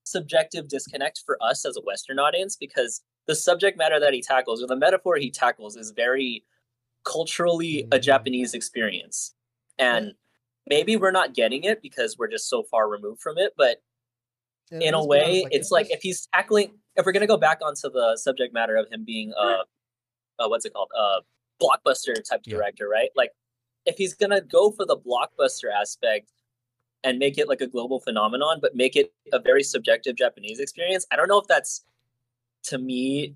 subjective 0.04 0.68
disconnect 0.68 1.22
for 1.26 1.38
us 1.42 1.64
as 1.66 1.78
a 1.78 1.82
Western 1.82 2.18
audience 2.20 2.56
because 2.56 3.02
the 3.28 3.36
subject 3.36 3.78
matter 3.78 4.00
that 4.00 4.14
he 4.14 4.22
tackles 4.22 4.62
or 4.64 4.68
the 4.68 4.76
metaphor 4.76 5.16
he 5.18 5.30
tackles 5.30 5.76
is 5.78 5.92
very 5.92 6.44
culturally 7.06 7.88
a 7.92 7.98
Mhm. 7.98 8.02
Japanese 8.02 8.54
experience. 8.56 9.34
And 9.78 10.16
maybe 10.68 10.96
we're 10.96 11.12
not 11.12 11.34
getting 11.34 11.64
it 11.64 11.82
because 11.82 12.18
we're 12.18 12.28
just 12.30 12.50
so 12.50 12.64
far 12.64 12.90
removed 12.90 13.22
from 13.22 13.38
it, 13.38 13.54
but 13.58 13.82
And 14.72 14.82
in 14.84 14.94
a 14.94 14.98
let's 14.98 15.08
be 15.08 15.20
honest, 15.20 15.44
way 15.44 15.48
it's 15.52 15.72
like 15.72 15.92
if 15.92 16.02
he's 16.02 16.28
tackling 16.34 16.74
if 16.96 17.06
we're 17.06 17.12
gonna 17.12 17.28
go 17.28 17.38
back 17.38 17.60
onto 17.64 17.90
the 17.90 18.18
subject 18.18 18.54
matter 18.54 18.76
of 18.76 18.90
him 18.90 19.04
being 19.06 19.34
uh, 19.38 19.64
uh 20.40 20.48
what's 20.48 20.66
it 20.66 20.74
called 20.74 20.90
uh 20.98 21.20
blockbuster 21.62 22.16
type 22.28 22.42
Yeah. 22.46 22.56
director 22.56 22.88
right 22.90 23.10
like 23.16 23.32
if 23.86 23.98
he's 23.98 24.14
gonna 24.14 24.42
go 24.42 24.72
for 24.72 24.86
the 24.86 24.98
blockbuster 24.98 25.72
aspect 25.74 26.32
and 27.04 27.18
make 27.20 27.38
it 27.38 27.48
like 27.48 27.62
a 27.62 27.68
global 27.68 28.00
phenomenon 28.00 28.60
but 28.62 28.76
make 28.76 28.96
it 28.96 29.14
a 29.34 29.40
very 29.40 29.64
subjective 29.64 30.16
japanese 30.16 30.60
experience 30.60 31.06
i 31.12 31.16
don't 31.16 31.28
know 31.28 31.38
if 31.40 31.48
that's 31.48 31.86
to 32.64 32.78
me 32.78 33.36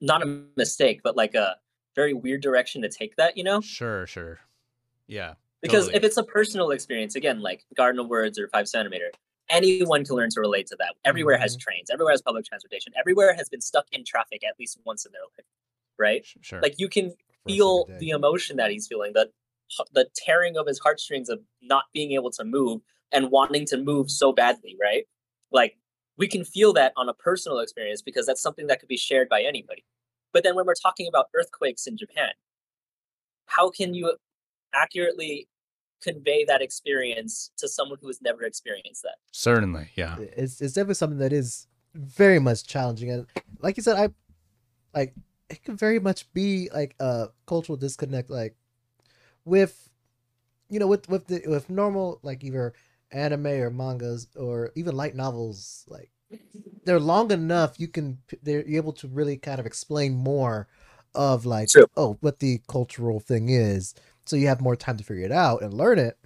not 0.00 0.22
a 0.22 0.42
mistake 0.56 1.00
but 1.02 1.16
like 1.16 1.34
a 1.34 1.56
very 1.94 2.14
weird 2.14 2.40
direction 2.40 2.82
to 2.82 2.88
take 2.88 3.16
that 3.16 3.36
you 3.36 3.44
know 3.44 3.60
Sure, 3.60 4.06
sure. 4.06 4.38
Yeah. 5.06 5.34
Because 5.62 5.86
Totally. 5.86 5.96
if 5.96 6.04
it's 6.04 6.16
a 6.16 6.22
personal 6.22 6.70
experience 6.70 7.14
again 7.16 7.40
like 7.40 7.64
garden 7.76 8.00
of 8.00 8.08
words 8.08 8.38
or 8.38 8.48
five 8.48 8.68
centimeter 8.68 9.10
anyone 9.50 10.04
can 10.04 10.16
learn 10.16 10.30
to 10.30 10.40
relate 10.40 10.66
to 10.68 10.76
that. 10.78 10.94
Everywhere 11.04 11.38
has 11.38 11.56
trains, 11.56 11.90
everywhere 11.90 12.12
has 12.12 12.22
public 12.22 12.44
transportation, 12.44 12.92
everywhere 12.98 13.34
has 13.34 13.48
been 13.48 13.60
stuck 13.60 13.86
in 13.92 14.04
traffic 14.04 14.44
at 14.44 14.54
least 14.58 14.78
once 14.84 15.06
in 15.06 15.12
their 15.12 15.22
life, 15.22 15.46
right? 15.98 16.26
Sure. 16.42 16.60
Like 16.60 16.74
you 16.78 16.88
can 16.88 17.14
feel 17.46 17.84
day. 17.84 17.96
the 17.98 18.10
emotion 18.10 18.56
that 18.56 18.70
he's 18.70 18.86
feeling, 18.86 19.12
the 19.14 19.30
the 19.92 20.08
tearing 20.16 20.56
of 20.56 20.66
his 20.66 20.78
heartstrings 20.78 21.28
of 21.28 21.40
not 21.60 21.84
being 21.92 22.12
able 22.12 22.30
to 22.30 22.44
move 22.44 22.80
and 23.12 23.30
wanting 23.30 23.66
to 23.66 23.76
move 23.76 24.10
so 24.10 24.32
badly, 24.32 24.76
right? 24.80 25.04
Like 25.52 25.76
we 26.16 26.26
can 26.26 26.44
feel 26.44 26.72
that 26.74 26.92
on 26.96 27.08
a 27.08 27.14
personal 27.14 27.58
experience 27.58 28.02
because 28.02 28.26
that's 28.26 28.40
something 28.40 28.66
that 28.68 28.80
could 28.80 28.88
be 28.88 28.96
shared 28.96 29.28
by 29.28 29.42
anybody. 29.42 29.84
But 30.32 30.42
then 30.42 30.54
when 30.56 30.66
we're 30.66 30.74
talking 30.74 31.06
about 31.06 31.26
earthquakes 31.34 31.86
in 31.86 31.96
Japan, 31.96 32.30
how 33.46 33.70
can 33.70 33.94
you 33.94 34.16
accurately 34.74 35.48
convey 36.02 36.44
that 36.44 36.62
experience 36.62 37.50
to 37.58 37.68
someone 37.68 37.98
who 38.00 38.06
has 38.06 38.20
never 38.22 38.44
experienced 38.44 39.02
that? 39.02 39.16
Certainly, 39.32 39.88
yeah. 39.94 40.16
it's 40.18 40.60
it's 40.60 40.74
definitely 40.74 40.94
something 40.94 41.18
that 41.18 41.32
is 41.32 41.66
very 41.94 42.38
much 42.38 42.66
challenging 42.66 43.10
and 43.10 43.26
like 43.60 43.76
you 43.76 43.82
said 43.82 43.96
i 43.96 44.08
like 44.94 45.14
it 45.50 45.62
can 45.64 45.76
very 45.76 45.98
much 45.98 46.30
be 46.32 46.68
like 46.72 46.94
a 47.00 47.28
cultural 47.46 47.76
disconnect 47.76 48.30
like 48.30 48.54
with 49.44 49.90
you 50.68 50.78
know 50.78 50.86
with 50.86 51.08
with 51.08 51.26
the 51.26 51.42
with 51.46 51.68
normal 51.70 52.20
like 52.22 52.44
either 52.44 52.72
anime 53.10 53.46
or 53.46 53.70
mangas 53.70 54.28
or 54.36 54.70
even 54.74 54.94
light 54.94 55.14
novels 55.14 55.84
like 55.88 56.10
they're 56.84 57.00
long 57.00 57.30
enough 57.30 57.80
you 57.80 57.88
can 57.88 58.18
they're 58.42 58.66
able 58.68 58.92
to 58.92 59.08
really 59.08 59.36
kind 59.36 59.58
of 59.58 59.66
explain 59.66 60.14
more 60.14 60.68
of 61.14 61.46
like 61.46 61.68
True. 61.68 61.86
oh 61.96 62.18
what 62.20 62.38
the 62.38 62.60
cultural 62.68 63.18
thing 63.18 63.48
is 63.48 63.94
so 64.28 64.36
you 64.36 64.46
have 64.48 64.60
more 64.60 64.76
time 64.76 64.96
to 64.96 65.04
figure 65.04 65.24
it 65.24 65.32
out 65.32 65.62
and 65.62 65.72
learn 65.74 65.98
it 65.98 66.18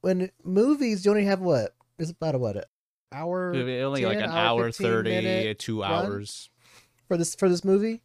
when 0.00 0.30
movies 0.42 1.04
you 1.04 1.10
only 1.10 1.24
have 1.24 1.40
what 1.40 1.74
it's 1.98 2.10
about 2.10 2.34
a 2.34 2.38
what 2.38 2.56
an 2.56 2.64
hour 3.12 3.54
Only 3.54 4.04
like 4.04 4.18
an 4.18 4.24
hour, 4.24 4.62
hour 4.62 4.64
15 4.66 4.86
thirty, 4.86 5.54
two 5.54 5.84
hours. 5.84 6.50
for 7.06 7.16
this 7.16 7.34
for 7.34 7.48
this 7.48 7.64
movie 7.64 8.02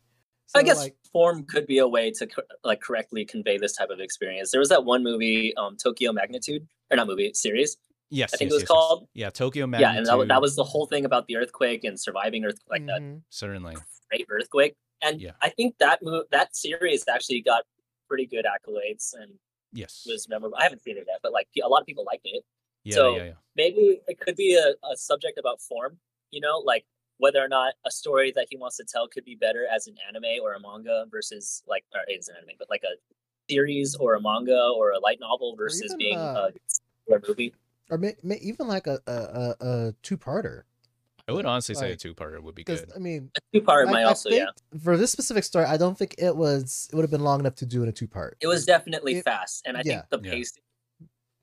I 0.56 0.64
guess 0.64 0.78
like, 0.78 0.96
form 1.12 1.44
could 1.44 1.68
be 1.68 1.80
a 1.80 1.88
way 1.88 2.12
to 2.12 2.28
co- 2.28 2.42
like 2.64 2.80
correctly 2.80 3.26
convey 3.26 3.58
this 3.58 3.76
type 3.76 3.90
of 3.90 4.00
experience. 4.00 4.50
There 4.52 4.60
was 4.62 4.70
that 4.70 4.86
one 4.86 5.04
movie, 5.04 5.54
um, 5.58 5.76
Tokyo 5.76 6.14
Magnitude, 6.14 6.66
or 6.90 6.96
not 6.96 7.06
movie 7.06 7.34
series. 7.34 7.76
Yes, 8.10 8.34
I 8.34 8.38
think 8.38 8.52
yes, 8.52 8.54
it 8.54 8.56
was 8.56 8.62
yes, 8.62 8.62
yes. 8.62 8.68
called- 8.70 9.08
Yeah, 9.14 9.30
Tokyo 9.30 9.68
Magnitude. 9.68 9.94
Yeah, 9.94 9.98
and 9.98 10.22
that, 10.22 10.28
that 10.30 10.42
was 10.42 10.56
the 10.56 10.64
whole 10.64 10.86
thing 10.86 11.04
about 11.04 11.28
the 11.28 11.36
earthquake 11.36 11.84
and 11.84 12.00
surviving 12.00 12.46
earth 12.46 12.60
like 12.70 12.86
that 12.86 13.02
mhm. 13.02 13.24
certainly. 13.30 13.76
great 14.10 14.26
earthquake. 14.30 14.76
And 15.02 15.20
Yeah. 15.20 15.32
I 15.42 15.50
think 15.50 15.78
that 15.80 16.02
move 16.02 16.24
that 16.32 16.56
series 16.56 17.04
actually 17.10 17.42
got 17.42 17.66
pretty 18.08 18.26
good 18.26 18.46
accolades 18.46 19.14
and 19.14 19.32
Yes. 19.74 20.06
was 20.08 20.28
memorable. 20.30 20.58
I 20.58 20.64
haven't 20.64 20.82
seen 20.82 20.98
it 20.98 21.06
yet, 21.08 21.20
but 21.22 21.32
like 21.34 21.48
a 21.62 21.68
lot 21.68 21.82
of 21.82 21.88
people 21.88 22.06
liked 22.06 22.26
it. 22.26 22.44
Yeah, 22.84 22.96
so- 22.96 23.16
yeah, 23.18 23.24
yeah. 23.26 23.32
Maybe 23.56 24.00
it 24.08 24.20
could 24.20 24.36
be 24.36 24.56
a, 24.56 24.70
a 24.88 24.96
subject 24.96 25.38
about 25.40 25.60
form. 25.62 25.98
You 26.32 26.42
know, 26.42 26.60
like 26.60 26.86
whether 27.18 27.44
or 27.44 27.48
not 27.48 27.74
a 27.86 27.92
story 27.92 28.32
that 28.36 28.48
he 28.52 28.58
wants 28.58 28.78
to 28.78 28.84
tell 28.84 29.08
could 29.08 29.26
be 29.26 29.36
better 29.36 29.66
as 29.74 29.88
an 29.88 29.96
anime 30.08 30.40
or 30.44 30.54
a 30.54 30.60
manga 30.60 31.06
versus 31.10 31.64
like 31.68 31.84
or 31.96 32.02
it's 32.08 32.28
an 32.30 32.36
anime, 32.38 32.56
but 32.60 32.70
like 32.70 32.84
a 32.84 32.96
series 33.50 33.96
or 33.96 34.16
a 34.16 34.22
manga 34.22 34.72
or 34.76 34.92
a 34.92 35.00
light 35.00 35.20
novel 35.20 35.56
versus 35.58 35.84
even, 35.86 35.98
being 35.98 36.18
uh, 36.20 36.50
a 37.12 37.20
movie. 37.28 37.54
or 37.90 37.98
may, 37.98 38.14
may, 38.24 38.36
even 38.38 38.68
like 38.68 38.86
a 38.88 39.00
a, 39.08 39.12
a, 39.12 39.56
a 39.88 39.94
two-parter 40.04 40.64
I 41.28 41.34
would 41.34 41.46
honestly 41.46 41.76
say 41.76 41.92
a 41.92 41.96
two-parter 41.96 42.42
would 42.42 42.56
be 42.56 42.64
good. 42.64 42.90
i 42.96 43.00
mean 43.00 43.30
A 43.36 43.40
two 43.54 43.62
part 43.62 43.88
I, 43.88 43.92
might 43.92 44.02
I 44.02 44.04
also, 44.06 44.30
think 44.30 44.42
yeah. 44.42 44.80
for 44.82 44.96
this 44.98 45.12
specific 45.12 45.44
story 45.44 45.66
i 45.66 45.78
don't 45.78 45.98
think 45.98 46.16
it 46.18 46.36
was 46.36 46.88
it 46.92 46.96
would 46.96 47.04
have 47.04 47.12
been 47.12 47.24
long 47.24 47.40
enough 47.40 47.56
to 47.56 47.66
do 47.66 47.84
in 47.84 47.90
a 47.90 47.92
two-part 47.92 48.38
It 48.40 48.48
was 48.48 48.66
definitely 48.66 49.16
it- 49.18 49.24
fast, 49.26 49.64
and 49.66 49.76
I 49.78 49.82
yeah. 49.86 50.02
think 50.10 50.10
the 50.10 50.20
Yeah. 50.30 50.32
pacing. 50.36 50.64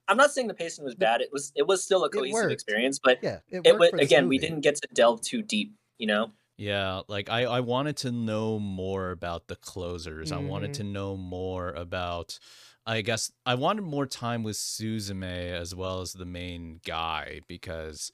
I'm 0.06 0.18
not 0.18 0.32
saying 0.32 0.48
the 0.48 0.54
pacing 0.54 0.84
was 0.84 0.94
bad. 0.94 1.22
It 1.22 1.30
was 1.32 1.50
it 1.54 1.66
was 1.66 1.82
still 1.82 2.04
a 2.04 2.10
cohesive 2.10 2.50
experience, 2.50 2.98
but 3.02 3.18
yeah 3.22 3.38
it, 3.48 3.62
it 3.66 3.78
was 3.78 3.90
for 3.90 3.96
this 3.98 4.06
again 4.06 4.28
we 4.28 4.38
didn't 4.38 4.60
get 4.60 4.76
to 4.76 4.88
delve 4.92 5.20
too 5.22 5.42
deep. 5.42 5.72
You 5.98 6.08
know, 6.08 6.32
Yeah, 6.58 7.02
like 7.08 7.30
I, 7.30 7.44
I 7.44 7.60
wanted 7.60 7.96
to 7.98 8.10
know 8.12 8.58
more 8.58 9.10
about 9.12 9.46
the 9.48 9.56
closers. 9.56 10.32
I 10.32 10.38
wanted 10.38 10.70
Mhm. 10.72 10.74
to 10.78 10.84
know 10.84 11.16
more 11.16 11.70
about 11.70 12.38
I 12.86 13.00
guess 13.00 13.32
I 13.46 13.54
wanted 13.54 13.82
more 13.82 14.04
time 14.06 14.42
with 14.42 14.56
Suzume 14.56 15.52
as 15.62 15.74
well 15.74 16.00
as 16.02 16.12
the 16.12 16.26
main 16.26 16.80
guy 16.84 17.40
because 17.48 18.12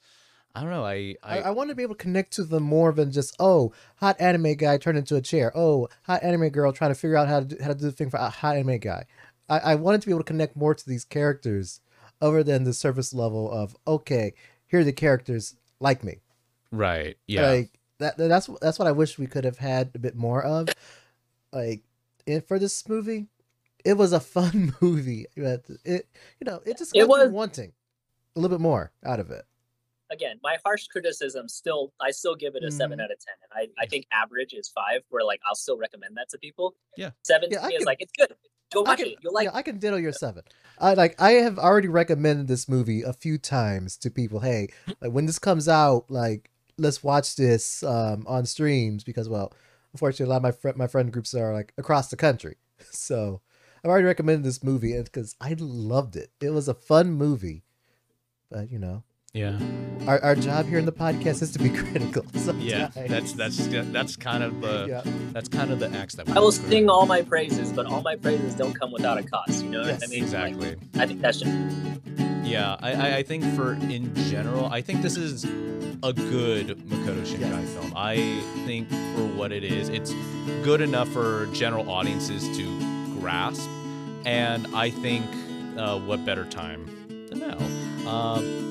I 0.53 0.61
don't 0.61 0.69
know, 0.69 0.85
I 0.85 1.15
I, 1.23 1.37
I, 1.37 1.41
I 1.47 1.49
want 1.51 1.69
to 1.69 1.75
be 1.75 1.83
able 1.83 1.95
to 1.95 2.01
connect 2.03 2.33
to 2.33 2.43
them 2.43 2.63
more 2.63 2.91
than 2.91 3.11
just 3.11 3.35
oh 3.39 3.71
hot 3.97 4.19
anime 4.19 4.55
guy 4.55 4.77
turned 4.77 4.97
into 4.97 5.15
a 5.15 5.21
chair 5.21 5.51
oh 5.55 5.87
hot 6.03 6.23
anime 6.23 6.49
girl 6.49 6.71
trying 6.73 6.91
to 6.91 6.95
figure 6.99 7.15
out 7.17 7.27
how 7.27 7.39
to 7.39 7.45
do, 7.45 7.57
how 7.61 7.69
to 7.69 7.75
do 7.75 7.85
the 7.85 7.91
thing 7.91 8.09
for 8.09 8.17
a 8.17 8.29
hot 8.29 8.55
anime 8.57 8.77
guy 8.79 9.05
I, 9.49 9.59
I 9.59 9.75
wanted 9.75 10.01
to 10.01 10.07
be 10.07 10.11
able 10.11 10.21
to 10.21 10.25
connect 10.27 10.55
more 10.55 10.75
to 10.75 10.87
these 10.89 11.05
characters 11.05 11.79
other 12.21 12.43
than 12.43 12.63
the 12.65 12.73
surface 12.73 13.13
level 13.13 13.49
of 13.51 13.75
okay 13.87 14.33
here 14.67 14.81
are 14.81 14.83
the 14.83 14.91
characters 14.93 15.55
like 15.79 16.03
me 16.03 16.19
right. 16.71 17.17
Yeah. 17.27 17.47
like 17.49 17.79
that 17.99 18.17
that's 18.17 18.49
that's 18.61 18.77
what 18.79 18.87
I 18.87 18.91
wish 18.91 19.17
we 19.17 19.27
could 19.27 19.45
have 19.45 19.57
had 19.59 19.91
a 19.95 19.99
bit 19.99 20.15
more 20.15 20.43
of 20.43 20.67
like 21.53 21.83
in, 22.25 22.41
for 22.41 22.59
this 22.59 22.87
movie 22.89 23.27
it 23.85 23.93
was 23.93 24.11
a 24.13 24.19
fun 24.35 24.73
movie 24.81 25.25
but 25.37 25.63
it 25.85 26.07
you 26.39 26.45
know 26.45 26.61
it 26.65 26.77
just 26.77 26.95
It 26.95 26.99
left 26.99 27.09
me 27.09 27.25
was- 27.25 27.31
wanting 27.31 27.71
a 28.35 28.39
little 28.39 28.57
bit 28.57 28.61
more 28.61 28.91
out 29.05 29.19
of 29.19 29.29
it 29.31 29.45
again, 30.11 30.39
my 30.43 30.57
harsh 30.65 30.87
criticism 30.87 31.47
still 31.47 31.93
I 32.01 32.11
still 32.11 32.35
give 32.35 32.55
it 32.55 32.63
a 32.63 32.71
seven 32.71 32.99
Mhm. 32.99 33.03
out 33.03 33.11
of 33.11 33.17
ten, 33.19 33.35
and 33.43 33.69
I 33.79 33.83
I 33.83 33.85
think 33.87 34.05
average 34.11 34.53
is 34.53 34.69
five. 34.69 35.01
Where 35.09 35.23
like 35.23 35.41
I'll 35.47 35.55
still 35.55 35.77
recommend 35.77 36.17
that 36.17 36.29
to 36.29 36.37
people. 36.37 36.75
Yeah. 36.97 37.11
seven 37.23 37.49
Yeah, 37.51 37.59
to 37.59 37.65
I 37.65 37.67
me 37.69 37.75
is 37.75 37.79
can- 37.79 37.85
like 37.85 38.01
it's 38.01 38.11
good. 38.17 38.35
Go 38.73 38.83
I 38.85 38.89
watch 38.91 38.99
can, 38.99 39.07
it. 39.07 39.15
You'll 39.21 39.33
like. 39.33 39.45
yeah, 39.45 39.51
I 39.53 39.61
can 39.63 39.79
ditto 39.79 39.97
your 39.97 40.13
seven. 40.13 40.43
I 40.79 40.93
like. 40.93 41.19
I 41.21 41.31
have 41.33 41.59
already 41.59 41.89
recommended 41.89 42.47
this 42.47 42.69
movie 42.69 43.01
a 43.01 43.11
few 43.13 43.37
times 43.37 43.97
to 43.97 44.09
people. 44.09 44.39
Hey, 44.39 44.69
like 45.01 45.11
when 45.11 45.25
this 45.25 45.39
comes 45.39 45.67
out, 45.67 46.09
like 46.09 46.49
let's 46.77 47.03
watch 47.03 47.35
this 47.35 47.83
um, 47.83 48.25
on 48.27 48.45
streams 48.45 49.03
because, 49.03 49.27
well, 49.27 49.51
unfortunately, 49.93 50.25
a 50.25 50.29
lot 50.29 50.37
of 50.37 50.43
my 50.43 50.51
friend 50.51 50.77
my 50.77 50.87
friend 50.87 51.11
groups 51.11 51.33
are 51.35 51.53
like 51.53 51.73
across 51.77 52.09
the 52.09 52.17
country. 52.17 52.57
So 52.91 53.41
I've 53.83 53.89
already 53.91 54.05
recommended 54.05 54.43
this 54.43 54.63
movie 54.63 54.99
because 55.03 55.35
I 55.41 55.55
loved 55.59 56.15
it. 56.15 56.31
It 56.39 56.51
was 56.51 56.67
a 56.69 56.73
fun 56.73 57.11
movie, 57.11 57.63
but 58.49 58.71
you 58.71 58.79
know, 58.79 59.03
yeah. 59.33 59.57
our, 60.07 60.19
our 60.23 60.35
job 60.35 60.65
here 60.67 60.77
in 60.79 60.85
the 60.85 60.91
podcast 60.91 61.41
is 61.41 61.51
to 61.51 61.59
be 61.59 61.69
critical. 61.81 62.23
Sometimes. 62.33 62.63
Yeah. 62.63 62.89
That's 63.07 63.33
that's 63.33 63.67
that's 63.67 64.15
kind 64.15 64.43
of 64.43 64.61
the 64.61 64.85
yeah. 64.89 65.01
that's 65.31 65.47
kind 65.49 65.71
of 65.71 65.79
the 65.79 65.89
axe 65.91 66.15
that 66.15 66.27
we 66.27 66.33
I 66.33 66.39
will 66.39 66.47
go 66.47 66.51
through. 66.51 66.69
sing 66.69 66.89
all 66.89 67.05
my 67.05 67.21
praises, 67.21 67.71
but 67.71 67.85
all 67.85 68.01
my 68.01 68.15
praises 68.15 68.55
don't 68.55 68.73
come 68.77 68.91
without 68.91 69.17
a 69.17 69.23
cost. 69.23 69.63
You 69.63 69.69
know 69.71 69.79
what 69.81 69.87
I 69.87 69.91
Yes, 69.91 70.01
mean? 70.09 70.09
Like, 70.11 70.21
Exactly. 70.23 70.75
I 71.01 71.05
think 71.05 71.21
that 71.21 71.35
should. 71.35 71.47
Yeah, 72.45 72.75
I, 72.81 72.91
I, 72.93 73.15
I 73.17 73.23
think 73.23 73.43
for 73.55 73.73
in 73.73 74.13
general, 74.15 74.65
I 74.65 74.81
think 74.81 75.01
this 75.01 75.15
is 75.15 75.45
a 76.03 76.11
good 76.11 76.67
Makoto 76.89 77.21
Shinkai 77.25 77.39
Yes. 77.61 77.73
film. 77.73 77.93
I 77.95 78.15
think 78.65 78.89
for 78.89 79.25
what 79.37 79.51
it 79.53 79.63
is, 79.63 79.87
it's 79.89 80.11
good 80.63 80.81
enough 80.81 81.07
for 81.09 81.45
general 81.53 81.89
audiences 81.89 82.43
to 82.57 82.79
grasp, 83.19 83.69
and 84.25 84.67
I 84.75 84.89
think 84.89 85.25
uh, 85.77 85.99
what 85.99 86.25
better 86.25 86.43
time 86.45 86.85
than 87.29 87.39
now? 87.39 88.09
Um, 88.09 88.67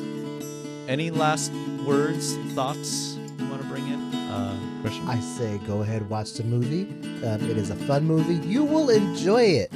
any 0.91 1.11
last 1.11 1.53
words, 1.87 2.37
thoughts 2.55 3.17
you 3.39 3.49
want 3.49 3.63
to 3.63 3.69
bring 3.69 3.87
in, 3.87 4.01
uh, 4.15 4.59
Christian? 4.83 5.07
I 5.09 5.21
say 5.21 5.59
go 5.67 5.83
ahead 5.83 6.09
watch 6.11 6.33
the 6.35 6.43
movie. 6.45 6.83
Um, 7.25 7.49
it 7.49 7.57
is 7.57 7.71
a 7.71 7.77
fun 7.77 8.05
movie. 8.05 8.45
You 8.47 8.65
will 8.65 8.91
enjoy 8.91 9.43
it. 9.43 9.73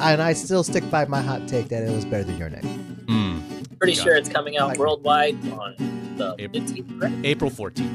And 0.00 0.22
I 0.22 0.32
still 0.32 0.62
stick 0.62 0.88
by 0.90 1.06
my 1.06 1.20
hot 1.20 1.48
take 1.48 1.68
that 1.70 1.82
it 1.82 1.90
was 1.90 2.04
better 2.04 2.22
than 2.24 2.38
your 2.38 2.50
name. 2.50 3.04
Mm, 3.06 3.78
Pretty 3.78 3.94
Got 3.96 4.04
sure 4.04 4.14
it. 4.14 4.20
it's 4.20 4.28
coming 4.28 4.56
out 4.58 4.68
Like- 4.68 4.78
worldwide 4.78 5.34
on 5.52 5.74
the 6.16 6.36
April. 6.38 6.62
15th, 6.62 7.02
right? 7.02 7.12
April 7.24 7.50
fourteenth. 7.50 7.92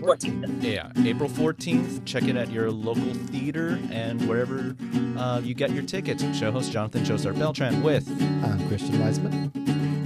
14th. 0.00 0.62
Yeah, 0.62 0.90
April 1.04 1.28
14th. 1.28 2.04
Check 2.06 2.22
it 2.28 2.36
at 2.36 2.50
your 2.52 2.70
local 2.70 3.12
theater 3.30 3.78
and 3.90 4.26
wherever 4.28 4.74
uh, 5.18 5.40
you 5.42 5.54
get 5.54 5.72
your 5.72 5.82
tickets. 5.82 6.24
Show 6.38 6.52
host 6.52 6.70
Jonathan 6.72 7.02
Joestar 7.04 7.36
Beltran 7.36 7.82
with. 7.82 8.08
I'm 8.44 8.66
Christian 8.68 8.98
Wiseman. 9.00 9.50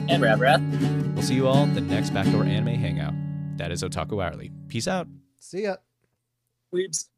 And 0.09 0.23
Ravrath. 0.23 1.15
We'll 1.15 1.23
see 1.23 1.35
you 1.35 1.47
all 1.47 1.65
at 1.65 1.75
the 1.75 1.81
next 1.81 2.11
Backdoor 2.11 2.45
Anime 2.45 2.75
Hangout. 2.75 3.15
That 3.57 3.71
is 3.71 3.83
Otaku 3.83 4.23
Hourly. 4.23 4.51
Peace 4.69 4.88
out. 4.88 5.07
See 5.38 5.62
ya. 5.62 5.77
Weebs. 6.75 7.09